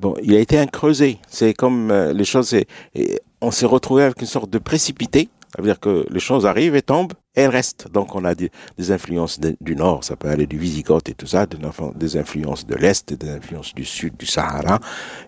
Bon, 0.00 0.14
il 0.22 0.34
a 0.34 0.38
été 0.40 0.58
un 0.58 0.66
creuset. 0.66 1.18
C'est 1.28 1.52
comme 1.54 1.90
euh, 1.90 2.12
les 2.12 2.24
choses, 2.24 2.48
c'est- 2.48 2.66
et 2.94 3.20
on 3.40 3.50
s'est 3.50 3.66
retrouvé 3.66 4.02
avec 4.04 4.20
une 4.20 4.26
sorte 4.26 4.50
de 4.50 4.58
précipité. 4.58 5.28
Ça 5.54 5.62
veut 5.62 5.68
dire 5.68 5.78
que 5.78 6.04
les 6.10 6.18
choses 6.18 6.46
arrivent 6.46 6.74
et 6.74 6.82
tombent 6.82 7.12
et 7.36 7.42
elles 7.42 7.50
restent. 7.50 7.86
Donc 7.92 8.16
on 8.16 8.24
a 8.24 8.34
des, 8.34 8.50
des 8.76 8.90
influences 8.90 9.38
du 9.60 9.76
nord, 9.76 10.02
ça 10.02 10.16
peut 10.16 10.28
aller 10.28 10.46
du 10.48 10.58
Visigoth 10.58 11.08
et 11.08 11.14
tout 11.14 11.26
ça, 11.26 11.46
des, 11.46 11.58
des 11.94 12.16
influences 12.16 12.66
de 12.66 12.74
l'est, 12.74 13.12
des 13.12 13.28
influences 13.30 13.72
du 13.72 13.84
sud, 13.84 14.16
du 14.16 14.26
Sahara 14.26 14.80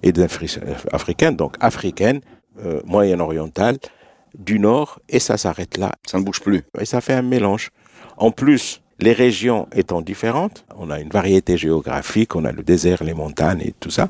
et 0.03 0.11
des 0.11 0.23
influences 0.25 0.59
africaines, 0.91 1.37
donc 1.37 1.55
africaines, 1.61 2.21
euh, 2.65 2.81
moyen-orientales, 2.85 3.79
du 4.39 4.59
nord 4.59 5.01
et 5.09 5.19
ça 5.19 5.37
s'arrête 5.37 5.77
là. 5.79 5.93
Ça 6.07 6.19
ne 6.19 6.25
bouge 6.25 6.41
plus. 6.41 6.63
Et 6.79 6.85
ça 6.85 7.01
fait 7.01 7.15
un 7.15 7.23
mélange. 7.23 7.71
En 8.17 8.31
plus, 8.31 8.83
les 8.99 9.13
régions 9.13 9.67
étant 9.75 10.01
différentes, 10.01 10.65
on 10.77 10.91
a 10.91 11.01
une 11.01 11.11
variété 11.11 11.57
géographique, 11.57 12.35
on 12.35 12.45
a 12.45 12.53
le 12.53 12.63
désert, 12.63 13.05
les 13.05 13.15
montagnes 13.15 13.61
et 13.63 13.75
tout 13.79 13.91
ça. 13.91 14.09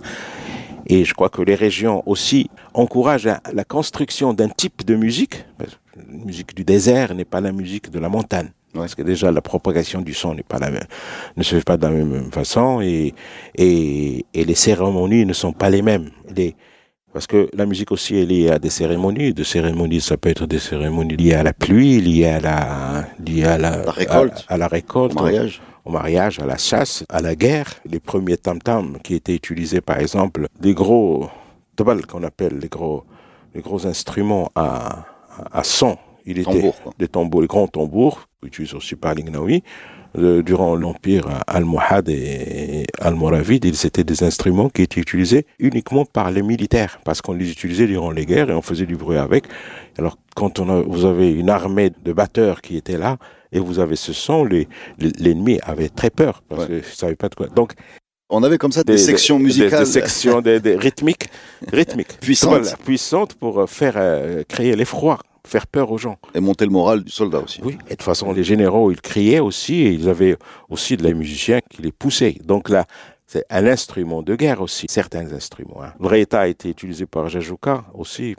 Et 0.87 1.05
je 1.05 1.15
crois 1.15 1.29
que 1.29 1.43
les 1.43 1.57
régions 1.57 2.03
aussi 2.07 2.49
encouragent 2.73 3.29
la 3.53 3.65
construction 3.65 4.33
d'un 4.33 4.49
type 4.49 4.85
de 4.85 4.95
musique. 4.95 5.45
La 5.59 6.25
musique 6.25 6.55
du 6.55 6.63
désert 6.63 7.15
n'est 7.15 7.25
pas 7.25 7.41
la 7.41 7.51
musique 7.51 7.91
de 7.91 7.99
la 7.99 8.09
montagne. 8.09 8.51
Parce 8.73 8.95
que 8.95 9.03
déjà 9.03 9.33
la 9.33 9.41
propagation 9.41 10.03
du 10.03 10.15
son 10.15 10.35
n'est 10.35 10.43
pas 10.43 10.59
la 10.59 10.71
même, 10.71 10.85
ne 11.37 11.43
se 11.43 11.57
fait 11.57 11.65
pas 11.65 11.79
de 11.79 11.83
la 11.87 11.91
même 11.91 12.31
façon 12.31 12.81
et, 12.83 13.15
et, 13.57 14.27
et 14.35 14.45
les 14.45 14.55
cérémonies 14.55 15.25
ne 15.25 15.33
sont 15.33 15.53
pas 15.53 15.71
les 15.71 15.81
mêmes. 15.81 16.11
Les, 16.37 16.55
parce 17.17 17.27
que 17.27 17.49
la 17.55 17.65
musique 17.65 17.93
aussi 17.93 18.19
est 18.19 18.27
liée 18.27 18.51
à 18.51 18.59
des 18.59 18.69
cérémonies. 18.69 19.33
De 19.33 19.43
cérémonies, 19.43 20.03
ça 20.03 20.19
peut 20.19 20.29
être 20.29 20.45
des 20.45 20.59
cérémonies 20.59 21.17
liées 21.17 21.33
à 21.33 21.43
la 21.43 21.55
pluie, 21.55 21.99
liées 21.99 22.27
à 22.27 22.41
la, 22.41 23.07
liées 23.27 23.45
à 23.45 23.57
la, 23.57 23.85
la 23.87 23.91
récolte, 23.91 24.45
à, 24.49 24.53
à, 24.53 24.59
la 24.59 24.69
récolte, 24.69 25.15
au 25.19 25.23
mariage. 25.23 25.63
Au, 25.87 25.89
au 25.89 25.93
mariage, 25.95 26.41
à 26.41 26.45
la 26.45 26.59
chasse, 26.59 27.07
à 27.09 27.23
la 27.23 27.35
guerre. 27.35 27.73
Les 27.91 28.01
premiers 28.01 28.37
tam-tams 28.37 28.99
qui 29.03 29.15
étaient 29.15 29.35
utilisés, 29.35 29.81
par 29.81 29.99
exemple, 29.99 30.47
les 30.61 30.75
gros 30.75 31.31
tabal 31.75 32.05
qu'on 32.05 32.23
appelle 32.23 32.59
les 32.59 32.69
gros, 32.69 33.05
les 33.55 33.63
gros 33.63 33.87
instruments 33.87 34.51
à, 34.55 35.07
à 35.51 35.65
son. 35.65 35.97
Il 36.27 36.39
était 36.39 36.51
Tambour, 36.51 36.75
des 36.99 37.09
tambours, 37.09 37.41
les 37.41 37.47
grands 37.47 37.69
tambours, 37.69 38.29
utilisés 38.43 38.77
aussi 38.77 38.97
par 38.97 39.15
l'Ignaoui 39.15 39.63
durant 40.17 40.75
l'empire 40.77 41.43
almohade 41.47 42.09
et 42.09 42.87
almoravide, 43.01 43.75
c'était 43.75 44.05
des 44.05 44.23
instruments 44.23 44.69
qui 44.69 44.83
étaient 44.83 45.01
utilisés 45.01 45.47
uniquement 45.59 46.05
par 46.05 46.31
les 46.31 46.43
militaires, 46.43 47.01
parce 47.05 47.21
qu'on 47.21 47.35
les 47.35 47.51
utilisait 47.51 47.87
durant 47.87 48.11
les 48.11 48.25
guerres 48.25 48.51
et 48.51 48.55
on 48.55 48.63
faisait 48.63 48.87
du 48.87 48.97
bruit 48.97 49.19
avec. 49.19 49.45
Alors, 49.99 50.17
quand 50.35 50.59
on 50.59 50.69
a, 50.71 50.81
vous 50.83 51.05
avez 51.05 51.31
une 51.33 51.51
armée 51.51 51.91
de 52.05 52.13
batteurs 52.13 52.63
qui 52.63 52.77
étaient 52.77 52.99
là, 52.99 53.19
et 53.53 53.59
vous 53.59 53.79
avez 53.79 53.97
ce 53.97 54.13
son, 54.13 54.45
l'ennemi 54.45 55.55
les, 55.55 55.61
avait 55.63 55.89
très 55.89 56.11
peur, 56.11 56.43
parce 56.49 56.63
ouais. 56.63 56.67
qu'il 56.67 56.77
ne 56.77 56.83
savait 56.83 57.17
pas 57.17 57.29
de 57.29 57.35
quoi. 57.35 57.49
Donc, 57.49 57.73
on 58.29 58.43
avait 58.43 58.59
comme 58.59 58.73
ça 58.73 58.83
des, 58.83 58.95
des 58.95 58.99
sections 58.99 59.39
musicales. 59.39 59.71
Des, 59.71 59.79
des 59.79 59.85
sections 59.85 60.41
des, 60.41 60.77
rythmiques, 60.77 61.29
rythmiques. 61.73 62.19
puissantes. 62.21 62.77
Puissantes 62.85 63.35
pour 63.35 63.69
faire 63.71 63.95
euh, 63.97 64.43
créer 64.49 64.75
l'effroi 64.75 65.19
faire 65.47 65.67
peur 65.67 65.91
aux 65.91 65.99
gens. 65.99 66.19
Et 66.35 66.41
monter 66.41 66.65
le 66.65 66.71
moral 66.71 67.05
du 67.05 67.11
soldat 67.11 67.41
aussi. 67.41 67.61
Oui, 67.63 67.73
et 67.73 67.85
de 67.85 67.89
toute 67.91 68.03
façon, 68.03 68.33
les 68.33 68.45
généraux, 68.45 68.91
ils 68.91 69.01
criaient 69.01 69.41
aussi, 69.41 69.75
et 69.83 69.93
ils 69.93 70.09
avaient 70.09 70.37
aussi 70.69 70.97
de 70.97 71.05
la 71.05 71.13
musiciens 71.13 71.61
qui 71.61 71.83
les 71.83 71.93
poussaient. 71.93 72.37
Donc 72.45 72.69
là, 72.69 72.87
c'est 73.29 73.45
un 73.51 73.67
instrument 73.67 74.23
de 74.23 74.37
guerre 74.37 74.61
aussi, 74.61 74.87
certains 74.89 75.33
instruments. 75.33 75.83
Hein. 75.83 75.93
Le 76.01 76.07
Réta 76.07 76.43
a 76.43 76.47
été 76.47 76.69
utilisé 76.69 77.07
par 77.07 77.29
Jajouka 77.29 77.85
aussi. 77.95 78.37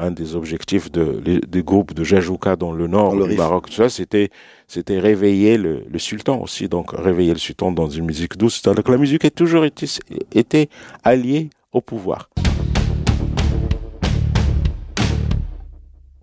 Un 0.00 0.10
des 0.10 0.34
objectifs 0.34 0.90
de, 0.90 1.40
des 1.46 1.62
groupes 1.62 1.94
de 1.94 2.02
Jajouka 2.02 2.56
dans 2.56 2.72
le 2.72 2.88
nord 2.88 3.14
du 3.14 3.36
Maroc, 3.36 3.66
tout 3.68 3.74
ça, 3.74 3.88
c'était 3.88 4.30
c'était 4.66 4.98
réveiller 4.98 5.58
le, 5.58 5.84
le, 5.88 5.98
sultan 5.98 6.40
aussi, 6.40 6.68
donc 6.68 6.90
réveiller 6.92 7.34
le 7.34 7.38
sultan 7.38 7.70
dans 7.70 7.88
une 7.88 8.06
musique 8.06 8.36
douce. 8.36 8.62
Donc 8.62 8.88
la 8.88 8.96
musique 8.96 9.24
a 9.24 9.30
toujours 9.30 9.64
été, 9.64 9.86
été 10.32 10.68
alliée 11.04 11.50
au 11.72 11.80
pouvoir. 11.80 12.30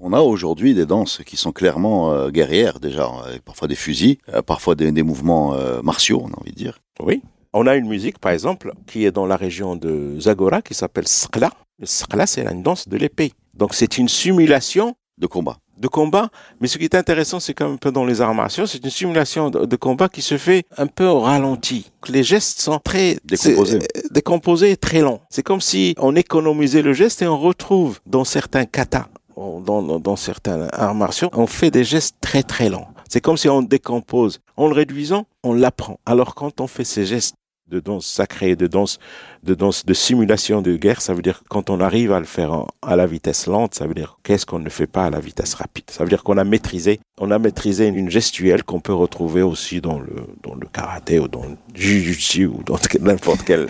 On 0.03 0.13
a 0.13 0.21
aujourd'hui 0.21 0.73
des 0.73 0.87
danses 0.87 1.21
qui 1.23 1.37
sont 1.37 1.51
clairement 1.51 2.11
euh, 2.11 2.31
guerrières 2.31 2.79
déjà, 2.79 3.07
avec 3.23 3.43
parfois 3.43 3.67
des 3.67 3.75
fusils, 3.75 4.17
euh, 4.33 4.41
parfois 4.41 4.73
des, 4.73 4.91
des 4.91 5.03
mouvements 5.03 5.53
euh, 5.53 5.83
martiaux, 5.83 6.23
on 6.25 6.29
a 6.29 6.39
envie 6.39 6.51
de 6.51 6.57
dire. 6.57 6.79
Oui. 6.99 7.21
On 7.53 7.67
a 7.67 7.75
une 7.75 7.87
musique, 7.87 8.17
par 8.17 8.31
exemple, 8.31 8.73
qui 8.87 9.05
est 9.05 9.11
dans 9.11 9.27
la 9.27 9.35
région 9.35 9.75
de 9.75 10.19
Zagora, 10.19 10.63
qui 10.63 10.73
s'appelle 10.73 11.07
Skla. 11.07 11.51
Le 11.77 11.85
Skla, 11.85 12.25
c'est 12.25 12.43
une 12.51 12.63
danse 12.63 12.87
de 12.87 12.97
l'épée. 12.97 13.33
Donc 13.53 13.75
c'est 13.75 13.99
une 13.99 14.09
simulation 14.09 14.95
de 15.19 15.27
combat. 15.27 15.57
De 15.77 15.87
combat, 15.87 16.29
mais 16.59 16.67
ce 16.67 16.79
qui 16.79 16.85
est 16.85 16.95
intéressant, 16.95 17.39
c'est 17.39 17.61
un 17.61 17.75
peu 17.75 17.91
dans 17.91 18.05
les 18.05 18.21
arts 18.21 18.33
martiaux, 18.33 18.65
c'est 18.65 18.83
une 18.83 18.89
simulation 18.89 19.51
de, 19.51 19.65
de, 19.65 19.75
combat 19.75 20.09
qui 20.09 20.23
se 20.23 20.37
fait 20.37 20.63
un 20.77 20.87
peu 20.87 21.05
au 21.05 21.19
ralenti. 21.19 21.91
Les 22.07 22.23
gestes 22.23 22.59
sont 22.59 22.79
très 22.79 23.17
décomposés, 23.23 23.79
décomposés 24.11 24.71
et 24.71 24.77
très 24.77 25.01
longs. 25.01 25.19
C'est 25.29 25.43
comme 25.43 25.61
si 25.61 25.93
on 25.99 26.15
économisait 26.15 26.81
le 26.81 26.93
geste 26.93 27.21
et 27.21 27.27
on 27.27 27.37
retrouve 27.37 27.99
dans 28.07 28.23
certains 28.23 28.65
katas 28.65 29.07
dans, 29.37 29.99
dans, 29.99 30.15
certains 30.15 30.67
arts 30.73 30.95
martiaux, 30.95 31.29
on 31.33 31.47
fait 31.47 31.71
des 31.71 31.83
gestes 31.83 32.15
très 32.21 32.43
très 32.43 32.69
lents. 32.69 32.87
C'est 33.09 33.21
comme 33.21 33.37
si 33.37 33.49
on 33.49 33.61
décompose. 33.61 34.39
En 34.57 34.67
le 34.67 34.73
réduisant, 34.73 35.25
on 35.43 35.53
l'apprend. 35.53 35.99
Alors 36.05 36.35
quand 36.35 36.61
on 36.61 36.67
fait 36.67 36.83
ces 36.83 37.05
gestes 37.05 37.35
de 37.71 37.79
danse 37.79 38.05
sacrée, 38.05 38.55
de 38.55 38.67
danse, 38.67 38.99
de 39.43 39.55
danse 39.55 39.85
de 39.85 39.93
simulation 39.93 40.61
de 40.61 40.75
guerre, 40.75 41.01
ça 41.01 41.13
veut 41.13 41.21
dire 41.21 41.41
quand 41.49 41.69
on 41.69 41.79
arrive 41.79 42.11
à 42.11 42.19
le 42.19 42.25
faire 42.25 42.51
en, 42.53 42.67
à 42.81 42.95
la 42.95 43.07
vitesse 43.07 43.47
lente, 43.47 43.75
ça 43.75 43.87
veut 43.87 43.93
dire 43.93 44.19
qu'est-ce 44.23 44.45
qu'on 44.45 44.59
ne 44.59 44.69
fait 44.69 44.87
pas 44.87 45.05
à 45.05 45.09
la 45.09 45.19
vitesse 45.19 45.53
rapide? 45.53 45.85
Ça 45.89 46.03
veut 46.03 46.09
dire 46.09 46.23
qu'on 46.23 46.37
a 46.37 46.43
maîtrisé, 46.43 46.99
on 47.17 47.31
a 47.31 47.39
maîtrisé 47.39 47.87
une 47.87 48.09
gestuelle 48.09 48.63
qu'on 48.63 48.81
peut 48.81 48.93
retrouver 48.93 49.41
aussi 49.41 49.79
dans 49.79 49.99
le 49.99 50.13
dans 50.43 50.55
le 50.55 50.67
karaté 50.67 51.19
ou 51.19 51.27
dans 51.27 51.43
le 51.43 51.55
jiu-jitsu 51.73 52.45
ou 52.45 52.61
dans 52.65 52.77
n'importe 52.99 53.43
quel 53.43 53.67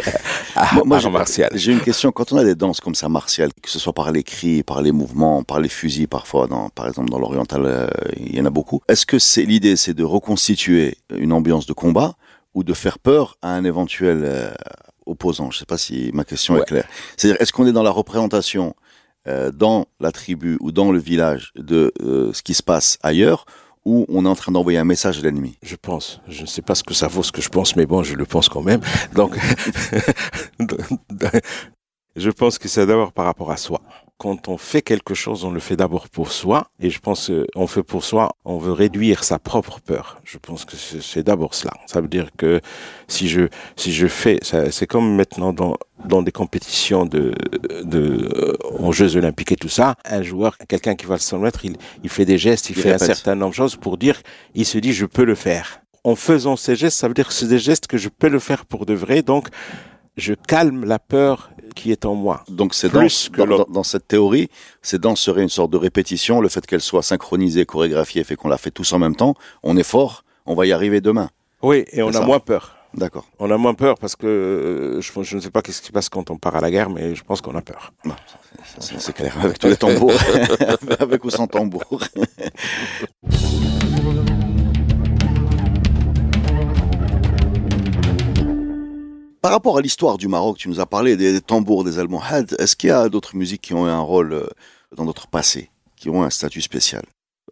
art, 0.56 0.86
moi, 0.86 0.98
art 0.98 1.12
martial. 1.12 1.52
J'ai 1.54 1.72
une 1.72 1.82
question. 1.82 2.12
Quand 2.12 2.32
on 2.34 2.38
a 2.38 2.44
des 2.44 2.56
danses 2.56 2.80
comme 2.80 2.96
ça 2.96 3.08
martiales, 3.08 3.52
que 3.62 3.70
ce 3.70 3.80
soit 3.80 3.94
par 3.94 4.12
les 4.12 4.24
cris, 4.24 4.64
par 4.64 4.82
les 4.82 4.92
mouvements, 4.92 5.44
par 5.44 5.60
les 5.60 5.70
fusils, 5.70 6.08
parfois, 6.08 6.48
dans, 6.48 6.70
par 6.70 6.88
exemple 6.88 7.10
dans 7.10 7.20
l'oriental, 7.20 7.64
euh, 7.66 7.88
il 8.18 8.36
y 8.36 8.42
en 8.42 8.46
a 8.46 8.50
beaucoup. 8.50 8.82
Est-ce 8.88 9.06
que 9.06 9.20
c'est 9.20 9.44
l'idée, 9.44 9.76
c'est 9.76 9.94
de 9.94 10.04
reconstituer 10.04 10.98
une 11.16 11.34
ambiance 11.34 11.66
de 11.68 11.74
combat? 11.74 12.16
Ou 12.54 12.64
de 12.64 12.74
faire 12.74 13.00
peur 13.00 13.38
à 13.42 13.54
un 13.54 13.64
éventuel 13.64 14.22
euh, 14.24 14.52
opposant. 15.06 15.52
Je 15.52 15.58
ne 15.58 15.60
sais 15.60 15.66
pas 15.66 15.78
si 15.78 16.12
ma 16.14 16.24
question 16.24 16.56
ouais. 16.56 16.62
est 16.62 16.66
claire. 16.66 16.88
C'est-à-dire, 17.18 17.42
est-ce 17.42 17.54
qu'on 17.54 17.68
est 17.68 17.72
dans 17.72 17.84
la 17.84 17.92
représentation 17.92 18.76
euh, 19.28 19.52
dans 19.52 19.86
la 20.00 20.12
tribu 20.12 20.58
ou 20.62 20.72
dans 20.72 20.92
le 20.92 21.00
village 21.00 21.52
de 21.56 21.94
euh, 22.02 22.34
ce 22.34 22.42
qui 22.42 22.54
se 22.54 22.64
passe 22.64 22.98
ailleurs 23.04 23.46
ou 23.86 24.06
on 24.10 24.26
est 24.26 24.30
en 24.30 24.36
train 24.36 24.52
d'envoyer 24.52 24.78
un 24.78 24.84
message 24.84 25.20
à 25.20 25.22
l'ennemi? 25.22 25.58
Je 25.64 25.76
pense. 25.76 26.22
Je 26.28 26.42
ne 26.42 26.48
sais 26.48 26.62
pas 26.62 26.76
ce 26.76 26.84
que 26.84 26.94
ça 26.94 27.08
vaut, 27.08 27.24
ce 27.24 27.32
que 27.32 27.42
je 27.42 27.50
pense, 27.50 27.76
mais 27.76 27.86
bon, 27.86 28.04
je 28.04 28.16
le 28.16 28.26
pense 28.26 28.50
quand 28.50 28.62
même. 28.62 28.82
Donc, 29.14 29.38
je 32.16 32.30
pense 32.30 32.58
que 32.58 32.68
c'est 32.68 32.86
d'abord 32.86 33.14
par 33.14 33.26
rapport 33.26 33.52
à 33.52 33.58
soi 33.58 33.82
quand 34.22 34.50
on 34.50 34.58
fait 34.60 34.84
quelque 34.84 35.16
chose, 35.16 35.46
on 35.46 35.50
le 35.50 35.60
fait 35.60 35.76
d'abord 35.76 36.08
pour 36.08 36.32
soi. 36.32 36.68
Et 36.80 36.92
je 36.92 37.00
pense 37.00 37.32
qu'on 37.56 37.66
fait 37.66 37.82
pour 37.82 38.04
soi, 38.04 38.30
on 38.46 38.60
veut 38.60 38.72
réduire 38.72 39.24
sa 39.24 39.40
propre 39.40 39.80
peur. 39.80 40.22
Je 40.24 40.38
pense 40.38 40.64
que 40.64 40.76
c'est 40.78 41.24
d'abord 41.24 41.56
cela. 41.56 41.74
Ça 41.88 42.02
veut 42.02 42.08
dire 42.08 42.30
que 42.38 42.62
si 43.08 43.28
je, 43.28 43.48
si 43.76 43.92
je 43.92 44.06
fais, 44.06 44.40
c'est 44.70 44.86
comme 44.86 45.16
maintenant 45.16 45.54
dans, 45.54 45.76
dans 46.06 46.22
des 46.22 46.32
compétitions 46.32 47.08
de, 47.08 47.34
de, 47.84 48.30
euh, 48.36 48.54
aux 48.78 48.92
Jeux 48.92 49.16
Olympiques 49.16 49.54
et 49.54 49.56
tout 49.56 49.70
ça, 49.70 49.96
un 50.06 50.22
joueur, 50.22 50.56
quelqu'un 50.68 50.94
qui 50.94 51.08
va 51.08 51.16
le 51.16 51.20
100 51.20 51.40
mètres, 51.40 51.66
il, 51.66 51.78
il 52.04 52.10
fait 52.12 52.26
des 52.26 52.38
gestes, 52.38 52.70
il, 52.70 52.78
il 52.78 52.84
fait 52.84 52.92
répète. 52.92 53.10
un 53.10 53.14
certain 53.16 53.34
nombre 53.34 53.54
de 53.54 53.56
choses 53.56 53.76
pour 53.76 53.98
dire, 53.98 54.22
il 54.54 54.68
se 54.68 54.78
dit, 54.78 54.94
je 54.94 55.08
peux 55.08 55.26
le 55.26 55.34
faire. 55.34 55.82
En 56.04 56.16
faisant 56.16 56.58
ces 56.58 56.76
gestes, 56.76 57.00
ça 57.00 57.08
veut 57.08 57.16
dire 57.16 57.28
que 57.28 57.34
c'est 57.34 57.48
des 57.48 57.58
gestes 57.58 57.88
que 57.88 57.98
je 57.98 58.10
peux 58.10 58.30
le 58.30 58.38
faire 58.38 58.68
pour 58.68 58.86
de 58.86 58.94
vrai. 58.94 59.24
Donc, 59.24 59.48
je 60.16 60.36
calme 60.36 60.86
la 60.86 61.00
peur 61.00 61.50
qui 61.74 61.92
est 61.92 62.06
en 62.06 62.16
moi. 62.16 62.44
Donc 62.50 62.74
c'est 62.74 62.92
dans, 62.92 63.08
dans, 63.46 63.66
dans, 63.70 63.84
cette 63.84 64.08
théorie, 64.08 64.50
ces 64.82 65.00
danses 65.00 65.22
seraient 65.22 65.44
une 65.44 65.50
sorte 65.50 65.72
de 65.72 65.78
répétition, 65.78 66.42
le 66.42 66.50
fait 66.50 66.66
qu'elles 66.66 66.82
soient 66.82 67.04
synchronisées, 67.04 67.66
chorégraphiées, 67.66 68.24
fait 68.24 68.36
qu'on 68.36 68.50
la 68.50 68.58
fait 68.58 68.72
tous 68.72 68.94
en 68.94 69.00
même 69.00 69.16
temps, 69.16 69.36
on 69.64 69.78
est 69.78 69.84
fort, 69.84 70.24
on 70.46 70.56
va 70.56 70.66
y 70.66 70.72
arriver 70.72 71.02
demain. 71.02 71.30
Oui, 71.62 71.86
et 71.92 72.02
on 72.02 72.10
a 72.10 72.14
ça. 72.14 72.22
moins 72.22 72.40
peur. 72.40 72.76
D'accord. 72.94 73.26
On 73.40 73.50
a 73.52 73.58
moins 73.58 73.74
peur 73.74 73.98
parce 73.98 74.16
que 74.16 74.28
euh, 74.28 75.02
je, 75.02 75.24
je, 75.24 75.36
ne 75.38 75.42
sais 75.42 75.50
pas 75.50 75.62
qu'est-ce 75.62 75.82
qui 75.82 75.88
se 75.88 75.92
passe 75.94 76.10
quand 76.10 76.30
on 76.30 76.38
part 76.38 76.56
à 76.58 76.62
la 76.62 76.70
guerre, 76.70 76.90
mais 76.90 77.16
je 77.16 77.24
pense 77.24 77.40
qu'on 77.40 77.56
a 77.56 77.62
peur. 77.62 77.94
C'est 78.80 79.14
clair, 79.14 79.38
avec 79.42 79.60
tous 79.60 79.68
les 79.68 79.78
tambours, 79.78 80.12
avec 81.00 81.24
ou 81.24 81.30
sans 81.30 81.48
tambour. 81.48 82.02
Par 89.42 89.52
rapport 89.52 89.80
à 89.80 89.82
l'histoire 89.82 90.20
du 90.20 90.28
Maroc, 90.28 90.60
tu 90.60 90.70
nous 90.70 90.80
as 90.80 90.86
parlé 90.86 91.18
des, 91.18 91.42
tambours, 91.42 91.84
des 91.84 91.98
almohades. 91.98 92.56
Est-ce 92.60 92.76
qu'il 92.76 92.90
y 92.90 92.94
a 92.94 93.10
d'autres 93.10 93.36
musiques 93.36 93.62
qui 93.62 93.74
ont 93.74 93.88
eu 93.88 93.90
un 93.90 94.00
rôle 94.00 94.34
euh, 94.34 94.48
dans 94.96 95.04
notre 95.04 95.26
passé, 95.28 95.72
qui 95.96 96.12
ont 96.12 96.22
un 96.22 96.30
statut 96.30 96.62
spécial? 96.62 97.04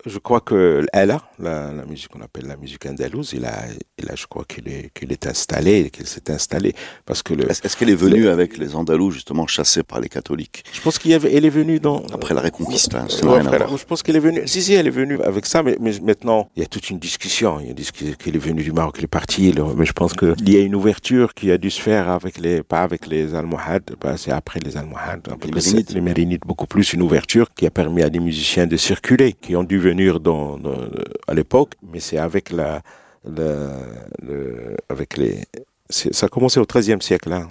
Je 0.05 0.17
crois 0.17 0.39
que 0.39 0.85
elle 0.93 1.11
a 1.11 1.21
la, 1.39 1.73
la 1.73 1.85
musique 1.85 2.09
qu'on 2.09 2.21
appelle 2.21 2.45
la 2.47 2.55
musique 2.55 2.85
andalouse. 2.85 3.33
Il 3.33 3.45
a, 3.45 3.65
il 3.97 4.09
a, 4.09 4.15
je 4.15 4.27
crois 4.27 4.45
qu'il 4.45 4.67
est, 4.67 4.91
qu'il 4.93 5.11
est 5.11 5.27
installé, 5.27 5.89
qu'il 5.89 6.07
s'est 6.07 6.31
installé 6.31 6.73
parce 7.05 7.21
que 7.21 7.33
le. 7.33 7.49
Est-ce, 7.49 7.65
est 7.65 7.75
qu'elle 7.75 7.89
est 7.89 7.95
venue 7.95 8.23
le, 8.23 8.31
avec 8.31 8.57
les 8.57 8.75
Andalous 8.75 9.11
justement 9.11 9.45
chassés 9.47 9.83
par 9.83 9.99
les 9.99 10.09
catholiques? 10.09 10.63
Je 10.71 10.81
pense 10.81 10.99
qu'elle 10.99 11.11
est 11.45 11.49
venue 11.49 11.79
dans. 11.79 12.03
Après 12.13 12.33
la 12.33 12.41
Reconquista. 12.41 13.01
Hein, 13.01 13.27
ouais, 13.27 13.39
après, 13.39 13.77
je 13.77 13.85
pense 13.85 14.03
qu'elle 14.03 14.15
est 14.15 14.21
venue. 14.21 14.47
Si 14.47 14.61
si, 14.61 14.73
elle 14.73 14.87
est 14.87 14.91
venue 14.91 15.21
avec 15.21 15.45
ça, 15.45 15.63
mais, 15.63 15.77
mais 15.79 15.91
maintenant 16.01 16.49
il 16.55 16.61
y 16.61 16.65
a 16.65 16.67
toute 16.67 16.89
une 16.89 16.99
discussion. 16.99 17.59
Il 17.59 17.67
y 17.67 17.71
a 17.71 18.15
qu'elle 18.17 18.35
est 18.35 18.39
venue 18.39 18.63
du 18.63 18.71
Maroc, 18.71 18.95
elle 18.99 19.05
est 19.05 19.07
partie. 19.07 19.53
mais 19.75 19.85
je 19.85 19.93
pense 19.93 20.13
qu'il 20.13 20.49
y 20.49 20.57
a 20.57 20.61
une 20.61 20.75
ouverture 20.75 21.33
qui 21.33 21.51
a 21.51 21.57
dû 21.57 21.69
se 21.69 21.81
faire 21.81 22.09
avec 22.09 22.37
les, 22.37 22.63
pas 22.63 22.83
avec 22.83 23.07
les 23.07 23.35
Almohades, 23.35 23.95
bah, 23.99 24.15
c'est 24.17 24.31
après 24.31 24.59
les 24.63 24.77
Almohades, 24.77 25.27
les 25.43 25.51
Mérinides. 25.51 25.91
les 25.91 26.01
Mérinides 26.01 26.41
beaucoup 26.45 26.67
plus 26.67 26.93
une 26.93 27.01
ouverture 27.01 27.53
qui 27.53 27.65
a 27.65 27.71
permis 27.71 28.03
à 28.03 28.09
des 28.09 28.19
musiciens 28.19 28.67
de 28.67 28.77
circuler, 28.77 29.33
qui 29.33 29.55
ont 29.55 29.63
dû 29.63 29.78
venir 29.79 30.19
dans, 30.19 30.57
dans 30.57 30.77
à 31.27 31.33
l'époque, 31.33 31.73
mais 31.91 31.99
c'est 31.99 32.17
avec 32.17 32.51
la, 32.51 32.81
la 33.23 33.69
le, 34.21 34.75
avec 34.89 35.17
les 35.17 35.43
ça 35.91 36.27
a 36.27 36.29
commencé 36.29 36.59
au 36.59 36.65
XIIIe 36.65 37.01
siècle. 37.01 37.33
Hein. 37.33 37.49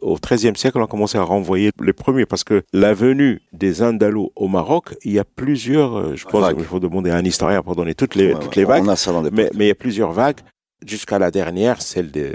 Au, 0.00 0.16
XIIIe 0.16 0.56
siècle, 0.56 0.78
on 0.78 0.84
a 0.84 0.86
commencé 0.86 1.18
à 1.18 1.22
renvoyer 1.22 1.72
les 1.82 1.92
premiers 1.92 2.24
parce 2.24 2.44
que 2.44 2.62
la 2.72 2.94
venue 2.94 3.42
des 3.52 3.82
Andalous 3.82 4.30
au 4.36 4.46
Maroc, 4.46 4.94
il 5.02 5.12
y 5.12 5.18
a 5.18 5.24
plusieurs, 5.24 6.14
je 6.14 6.24
pense 6.24 6.54
qu'il 6.54 6.64
faut 6.64 6.78
demander 6.78 7.10
à 7.10 7.16
un 7.16 7.24
historien 7.24 7.62
pour 7.62 7.74
donner 7.74 7.94
toutes 7.94 8.14
les, 8.14 8.34
toutes 8.34 8.54
les 8.54 8.64
vagues. 8.64 8.84
mais, 9.32 9.50
mais 9.54 9.64
il 9.64 9.68
y 9.68 9.72
a 9.72 9.74
plusieurs 9.74 10.12
vagues 10.12 10.38
jusqu'à 10.86 11.18
la 11.18 11.30
dernière, 11.30 11.82
celle 11.82 12.10
de 12.10 12.34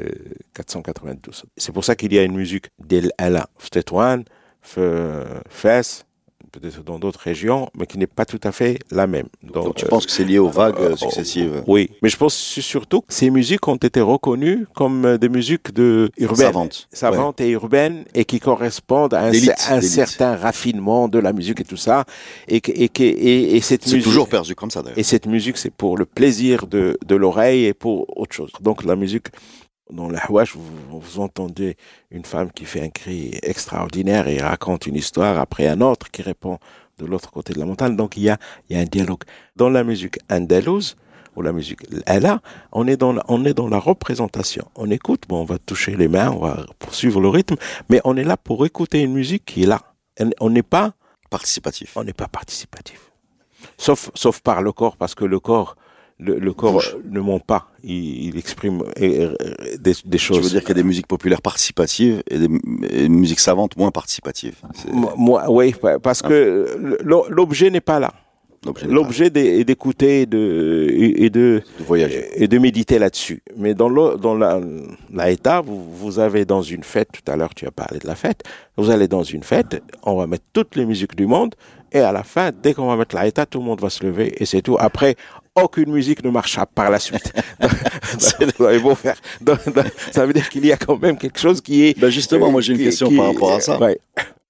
492. 0.55 1.45
C'est 1.55 1.71
pour 1.71 1.85
ça 1.85 1.95
qu'il 1.95 2.13
y 2.13 2.19
a 2.19 2.23
une 2.23 2.35
musique 2.35 2.67
d'El 2.79 3.11
Ala, 3.17 3.47
Ftetouane, 3.57 4.25
Fès, 4.61 6.05
peut-être 6.49 6.83
dans 6.83 6.99
d'autres 6.99 7.19
régions, 7.19 7.69
mais 7.77 7.85
qui 7.85 7.97
n'est 7.97 8.07
pas 8.07 8.25
tout 8.25 8.39
à 8.43 8.51
fait 8.51 8.79
la 8.91 9.07
même. 9.07 9.27
Donc, 9.43 9.75
tu 9.75 9.85
penses 9.85 10.05
que 10.05 10.11
c'est 10.11 10.23
lié 10.23 10.39
aux 10.39 10.49
vagues 10.49 10.79
euh, 10.79 10.95
successives? 10.95 11.63
Oui, 11.67 11.89
mais 12.01 12.09
je 12.09 12.17
pense 12.17 12.35
surtout 12.35 13.01
que 13.01 13.13
ces 13.13 13.29
musiques 13.29 13.67
ont 13.67 13.75
été 13.75 14.01
reconnues 14.01 14.67
comme 14.75 15.05
euh, 15.05 15.17
des 15.17 15.29
musiques 15.29 15.73
de 15.73 16.11
urbaines, 16.17 16.47
savantes, 16.47 16.87
savantes 16.91 17.41
et 17.41 17.49
urbaines, 17.49 18.05
et 18.13 18.25
qui 18.25 18.39
correspondent 18.39 19.13
à 19.13 19.25
un, 19.25 19.81
certain 19.81 20.35
raffinement 20.35 21.07
de 21.07 21.19
la 21.19 21.33
musique 21.33 21.61
et 21.61 21.65
tout 21.65 21.77
ça. 21.77 22.05
Et, 22.47 22.57
et, 22.57 22.91
et, 22.99 23.55
et 23.55 23.61
cette 23.61 23.87
c'est 23.87 23.99
toujours 24.01 24.27
perçu 24.27 24.55
comme 24.55 24.71
ça 24.71 24.81
d'ailleurs. 24.81 24.97
Et 24.97 25.03
cette 25.03 25.25
musique, 25.25 25.57
c'est 25.57 25.73
pour 25.73 25.97
le 25.97 26.05
plaisir 26.05 26.67
de, 26.67 26.97
de 27.05 27.15
l'oreille 27.15 27.65
et 27.65 27.73
pour 27.73 28.17
autre 28.17 28.35
chose. 28.35 28.51
Donc 28.61 28.83
la 28.83 28.95
musique 28.95 29.27
dans 29.91 30.07
le 30.07 30.17
Hawash, 30.17 30.55
vous, 30.55 30.99
vous, 30.99 31.19
entendez 31.19 31.77
une 32.11 32.25
femme 32.25 32.51
qui 32.51 32.65
fait 32.65 32.81
un 32.81 32.89
cri 32.89 33.37
extraordinaire 33.43 34.27
et 34.27 34.39
raconte 34.39 34.87
une 34.87 34.95
histoire 34.95 35.39
après 35.39 35.67
un 35.67 35.81
autre 35.81 36.11
qui 36.11 36.21
répond 36.21 36.59
de 36.97 37.05
l'autre 37.05 37.31
côté 37.31 37.53
de 37.53 37.59
la 37.59 37.65
montagne. 37.65 37.95
Donc 37.95 38.17
il 38.17 38.23
y 38.23 38.29
a, 38.29 38.37
il 38.69 38.75
y 38.75 38.79
a 38.79 38.81
un 38.81 38.85
dialogue. 38.85 39.23
Dans 39.55 39.69
la 39.69 39.83
musique 39.83 40.19
andalouse, 40.29 40.95
ou 41.35 41.41
la 41.41 41.53
musique 41.53 41.79
là, 42.07 42.41
on 42.71 42.87
est 42.87 42.97
dans 42.97 43.13
la, 43.13 43.23
on 43.27 43.45
est 43.45 43.53
dans 43.53 43.67
la 43.67 43.79
représentation. 43.79 44.69
On 44.75 44.89
écoute, 44.89 45.23
bon, 45.27 45.41
on 45.41 45.45
va 45.45 45.57
toucher 45.57 45.95
les 45.95 46.07
mains, 46.07 46.31
on 46.31 46.39
va 46.39 46.65
poursuivre 46.79 47.21
le 47.21 47.29
rythme, 47.29 47.55
mais 47.89 48.01
on 48.03 48.17
est 48.17 48.23
là 48.23 48.35
pour 48.35 48.65
écouter 48.65 49.01
une 49.01 49.13
musique 49.13 49.45
qui 49.45 49.63
est 49.63 49.67
là. 49.67 49.81
On 50.39 50.49
n'est 50.49 50.63
pas 50.63 50.93
participatif. 51.29 51.95
On 51.95 52.03
n'est 52.03 52.13
pas 52.13 52.27
participatif. 52.27 53.11
Sauf, 53.77 54.09
sauf 54.15 54.41
par 54.41 54.61
le 54.61 54.71
corps, 54.71 54.97
parce 54.97 55.15
que 55.15 55.25
le 55.25 55.39
corps, 55.39 55.75
le, 56.19 56.53
corps 56.53 56.83
ne 57.09 57.19
ment 57.19 57.39
pas, 57.39 57.67
il, 57.83 58.37
exprime 58.37 58.83
euh, 58.99 59.33
euh, 59.41 59.77
des, 59.79 60.17
choses. 60.17 60.37
Je 60.37 60.41
veux 60.43 60.49
dire 60.49 60.61
qu'il 60.61 60.69
y 60.69 60.71
a 60.71 60.81
des 60.81 60.83
musiques 60.83 61.07
populaires 61.07 61.41
participatives 61.41 62.21
et 62.29 62.37
des, 62.37 63.09
musiques 63.09 63.39
savantes 63.39 63.77
moins 63.77 63.91
participatives. 63.91 64.55
Moi, 64.91 65.49
oui, 65.49 65.73
parce 66.03 66.21
que 66.21 66.99
l'objet 67.29 67.69
n'est 67.69 67.81
pas 67.81 67.99
là. 67.99 68.13
L'objet 68.85 69.27
est 69.27 69.63
d'écouter 69.63 70.23
et 70.23 70.25
de, 70.25 70.87
et 70.91 71.29
de, 71.29 71.63
voyager. 71.79 72.27
et 72.35 72.49
de 72.49 72.57
méditer 72.57 72.99
là-dessus. 72.99 73.41
Mais 73.55 73.73
dans, 73.73 73.87
le, 73.87 74.17
dans 74.17 74.35
la, 74.35 74.59
la 75.13 75.61
vous, 75.61 75.81
vous 75.93 76.19
avez 76.19 76.43
dans 76.43 76.61
une 76.61 76.83
fête, 76.83 77.07
tout 77.13 77.31
à 77.31 77.37
l'heure 77.37 77.55
tu 77.55 77.65
as 77.65 77.71
parlé 77.71 77.99
de 77.99 78.07
la 78.07 78.15
fête, 78.15 78.43
vous 78.75 78.89
allez 78.89 79.07
dans 79.07 79.23
une 79.23 79.43
fête, 79.43 79.81
on 80.03 80.17
va 80.17 80.27
mettre 80.27 80.43
toutes 80.51 80.75
les 80.75 80.85
musiques 80.85 81.15
du 81.15 81.25
monde, 81.25 81.55
et 81.91 81.99
à 81.99 82.11
la 82.11 82.23
fin, 82.23 82.51
dès 82.51 82.73
qu'on 82.73 82.87
va 82.87 82.97
mettre 82.97 83.15
la 83.15 83.31
tout 83.31 83.59
le 83.59 83.65
monde 83.65 83.81
va 83.81 83.89
se 83.89 84.05
lever 84.05 84.33
et 84.37 84.45
c'est 84.45 84.61
tout. 84.61 84.77
Après, 84.79 85.15
aucune 85.63 85.91
musique 85.91 86.23
ne 86.23 86.29
marchera 86.29 86.65
par 86.65 86.89
la 86.89 86.99
suite. 86.99 87.33
faire. 88.95 89.15
ça 90.11 90.25
veut 90.25 90.33
dire 90.33 90.49
qu'il 90.49 90.65
y 90.65 90.71
a 90.71 90.77
quand 90.77 91.01
même 91.01 91.17
quelque 91.17 91.39
chose 91.39 91.61
qui 91.61 91.85
est. 91.85 91.99
Ben 91.99 92.09
justement, 92.09 92.51
moi 92.51 92.61
j'ai 92.61 92.73
une 92.73 92.79
question 92.79 93.15
par 93.15 93.27
rapport 93.27 93.53
à 93.53 93.59
ça. 93.59 93.79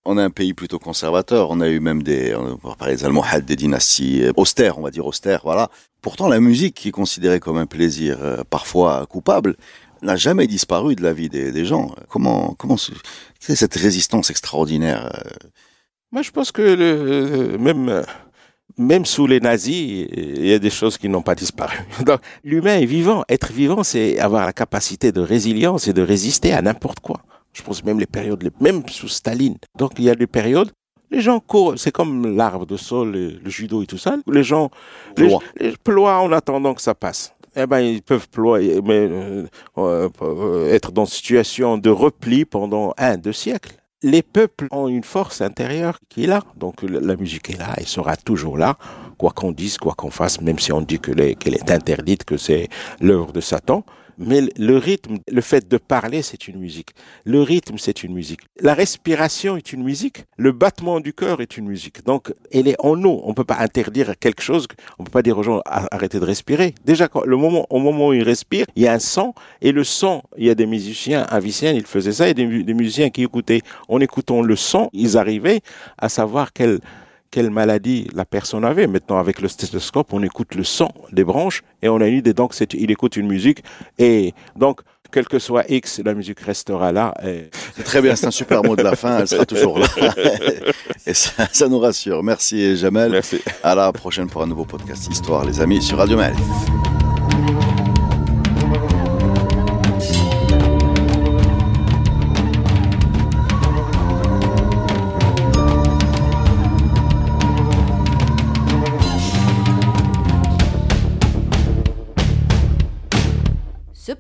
On 0.06 0.18
est 0.18 0.22
un 0.24 0.30
pays 0.30 0.54
plutôt 0.54 0.80
conservateur. 0.80 1.52
On 1.52 1.60
a 1.60 1.68
eu 1.68 1.80
même 1.80 2.02
des, 2.02 2.34
on 2.34 2.58
va 2.68 2.76
parler 2.76 2.96
des 2.96 3.06
Almohades, 3.06 3.46
des 3.46 3.58
dynasties 3.58 4.24
euh, 4.24 4.32
austères, 4.38 4.80
on 4.80 4.82
va 4.82 4.92
dire 4.92 5.06
austères, 5.06 5.42
voilà. 5.44 5.70
Pourtant, 6.02 6.30
la 6.30 6.40
musique, 6.40 6.74
qui 6.76 6.88
est 6.88 6.92
considérée 6.92 7.40
comme 7.40 7.58
un 7.58 7.66
plaisir 7.66 8.18
euh, 8.22 8.44
parfois 8.50 9.06
coupable, 9.08 9.56
n'a 10.02 10.16
jamais 10.16 10.48
disparu 10.48 10.96
de 10.96 11.04
la 11.04 11.14
vie 11.14 11.30
des, 11.30 11.52
des 11.52 11.66
gens. 11.66 11.94
Comment, 12.08 12.56
comment, 12.58 12.78
cette 13.40 13.76
résistance 13.76 14.30
extraordinaire 14.30 15.12
euh? 15.14 15.48
Moi, 16.12 16.24
je 16.24 16.32
pense 16.32 16.52
que 16.52 16.62
le, 16.62 17.58
même 17.60 18.04
même 18.80 19.06
sous 19.06 19.28
les 19.28 19.42
nazis, 19.42 20.08
il 20.12 20.48
y 20.48 20.54
a 20.54 20.58
des 20.58 20.70
choses 20.70 20.98
qui 20.98 21.10
n'ont 21.10 21.22
pas 21.22 21.36
disparu. 21.36 21.78
Donc, 22.06 22.22
l'humain 22.44 22.80
est 22.80 22.86
vivant. 22.86 23.24
Être 23.28 23.52
vivant, 23.52 23.84
c'est 23.84 24.18
avoir 24.20 24.46
la 24.46 24.54
capacité 24.54 25.12
de 25.12 25.20
résilience 25.20 25.88
et 25.88 25.94
de 25.94 26.02
résister 26.02 26.54
à 26.54 26.62
n'importe 26.62 27.02
quoi. 27.02 27.22
Je 27.52 27.62
pense 27.62 27.84
même 27.84 28.00
les 28.00 28.06
périodes, 28.06 28.50
même 28.62 28.82
sous 28.88 29.10
Staline. 29.10 29.58
Donc, 29.78 29.92
il 29.98 30.06
y 30.06 30.10
a 30.10 30.16
des 30.16 30.28
périodes, 30.28 30.72
les 31.12 31.22
gens 31.22 31.40
courent, 31.40 31.74
c'est 31.78 31.92
comme 31.92 32.38
l'arbre 32.38 32.66
de 32.66 32.78
sol, 32.78 33.12
le 33.12 33.50
judo 33.50 33.84
et 33.84 33.86
tout 33.86 33.98
ça. 33.98 34.16
Les 34.28 34.44
gens 34.44 34.70
ploient, 35.16 35.42
les, 35.60 35.76
en 35.88 36.32
attendant 36.32 36.74
que 36.74 36.82
ça 36.82 36.96
passe. 36.96 37.34
Eh 37.56 37.66
ben, 37.66 37.80
ils 37.80 38.02
peuvent 38.02 38.30
ployer, 38.30 38.80
mais 38.82 39.10
euh, 39.10 39.48
euh, 39.78 40.74
être 40.74 40.92
dans 40.92 41.06
une 41.06 41.12
situation 41.12 41.78
de 41.78 41.90
repli 41.90 42.46
pendant 42.46 42.94
un, 42.98 43.18
deux 43.18 43.34
siècles 43.34 43.76
les 44.02 44.22
peuples 44.22 44.68
ont 44.72 44.88
une 44.88 45.04
force 45.04 45.42
intérieure 45.42 46.00
qui 46.10 46.24
est 46.24 46.28
là. 46.28 46.42
Donc 46.56 46.84
la 46.84 47.16
musique 47.16 47.50
est 47.50 47.58
là, 47.58 47.74
elle 47.78 47.88
sera 47.88 48.16
toujours 48.16 48.58
là, 48.58 48.78
quoi 49.18 49.32
qu'on 49.32 49.52
dise, 49.52 49.78
quoi 49.78 49.94
qu'on 49.94 50.12
fasse, 50.12 50.42
même 50.42 50.60
si 50.60 50.72
on 50.72 50.82
dit 50.82 51.00
qu'elle 51.00 51.20
est 51.56 51.72
interdite, 51.72 52.24
que 52.24 52.38
c'est 52.38 52.70
l'œuvre 53.02 53.32
de 53.32 53.42
Satan. 53.42 53.84
Mais 54.20 54.42
le 54.58 54.78
rythme, 54.78 55.20
le 55.32 55.40
fait 55.40 55.70
de 55.70 55.78
parler, 55.78 56.22
c'est 56.22 56.50
une 56.50 56.60
musique. 56.60 56.90
Le 57.24 57.42
rythme, 57.42 57.78
c'est 57.78 58.04
une 58.04 58.14
musique. 58.14 58.42
La 58.60 58.74
respiration 58.74 59.56
est 59.56 59.72
une 59.72 59.82
musique. 59.82 60.26
Le 60.38 60.52
battement 60.52 61.00
du 61.00 61.14
cœur 61.14 61.40
est 61.40 61.56
une 61.56 61.68
musique. 61.68 62.04
Donc, 62.04 62.34
elle 62.52 62.68
est 62.68 62.76
en 62.80 62.98
nous. 62.98 63.22
On 63.24 63.34
peut 63.34 63.46
pas 63.46 63.60
interdire 63.60 64.20
quelque 64.20 64.42
chose. 64.42 64.68
On 65.00 65.06
peut 65.06 65.12
pas 65.12 65.22
dire 65.22 65.38
aux 65.38 65.44
gens 65.44 65.62
arrêtez 65.66 66.20
de 66.20 66.26
respirer. 66.26 66.76
Déjà, 66.84 67.08
le 67.26 67.38
moment, 67.38 67.66
au 67.70 67.80
moment 67.80 68.10
où 68.10 68.14
ils 68.14 68.24
respirent, 68.24 68.66
il 68.76 68.84
y 68.84 68.88
a 68.88 68.94
un 68.94 69.00
son. 69.00 69.34
Et 69.62 69.72
le 69.72 69.86
son, 69.86 70.22
il 70.38 70.48
y 70.48 70.50
a 70.50 70.56
des 70.56 70.66
musiciens, 70.66 71.24
aviciens, 71.24 71.72
ils 71.72 71.86
faisaient 71.86 72.12
ça. 72.12 72.28
Et 72.28 72.34
des, 72.34 72.64
des 72.64 72.74
musiciens 72.74 73.10
qui 73.10 73.24
écoutaient. 73.24 73.62
En 73.88 74.02
écoutant 74.02 74.42
le 74.42 74.58
son, 74.58 74.90
ils 74.92 75.18
arrivaient 75.18 75.62
à 75.98 76.10
savoir 76.10 76.52
quel 76.52 76.80
quelle 77.32 77.50
maladie 77.50 78.08
la 78.14 78.26
personne 78.26 78.66
avait. 78.66 78.88
Maintenant, 78.88 79.18
avec 79.18 79.42
le 79.42 79.48
stéthoscope, 79.48 80.14
on 80.14 80.24
écoute 80.24 80.56
le 80.56 80.64
son 80.64 80.90
des 81.12 81.24
branches 81.24 81.64
et 81.82 81.90
on 81.90 82.02
a 82.02 82.08
une 82.08 82.18
idée. 82.18 82.34
Donc, 82.34 82.54
il 82.74 82.92
écoute 82.92 83.18
une 83.18 83.28
musique 83.28 83.64
et 83.98 84.34
donc, 84.56 84.82
quel 85.12 85.28
que 85.28 85.40
soit 85.40 85.64
X, 85.70 86.02
la 86.06 86.14
musique 86.14 86.40
restera 86.40 86.92
là. 86.92 87.14
C'est 87.76 87.84
très 87.84 88.02
bien, 88.02 88.16
c'est 88.16 88.28
un 88.28 88.32
super 88.32 88.64
mot 88.64 88.76
de 88.76 88.84
la 88.84 88.96
fin, 88.96 89.20
elle 89.20 89.28
sera 89.28 89.46
toujours 89.46 89.80
là. 89.80 89.88
et 91.06 91.14
ça, 91.14 91.48
ça, 91.52 91.68
nous 91.68 91.80
rassure. 91.80 92.22
Merci 92.22 92.78
Jamel. 92.78 93.12
Merci. 93.12 93.42
À 93.64 93.74
la 93.76 93.92
prochaine 93.92 94.28
pour 94.28 94.44
un 94.44 94.48
nouveau 94.48 94.66
podcast 94.66 95.08
Histoire, 95.10 95.46
les 95.46 95.62
amis, 95.62 95.82
sur 95.82 95.98
Radio 95.98 96.18
Malif. 96.18 96.38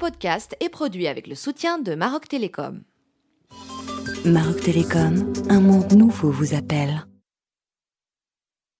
Podcast 0.09 0.55
est 0.59 0.69
produit 0.69 1.07
avec 1.07 1.27
le 1.27 1.35
soutien 1.35 1.77
de 1.77 1.93
Maroc 1.93 2.27
Télécom. 2.27 2.81
Maroc 4.25 4.59
Télécom, 4.61 5.31
un 5.49 5.59
monde 5.59 5.93
nouveau 5.93 6.31
vous 6.31 6.55
appelle. 6.55 7.05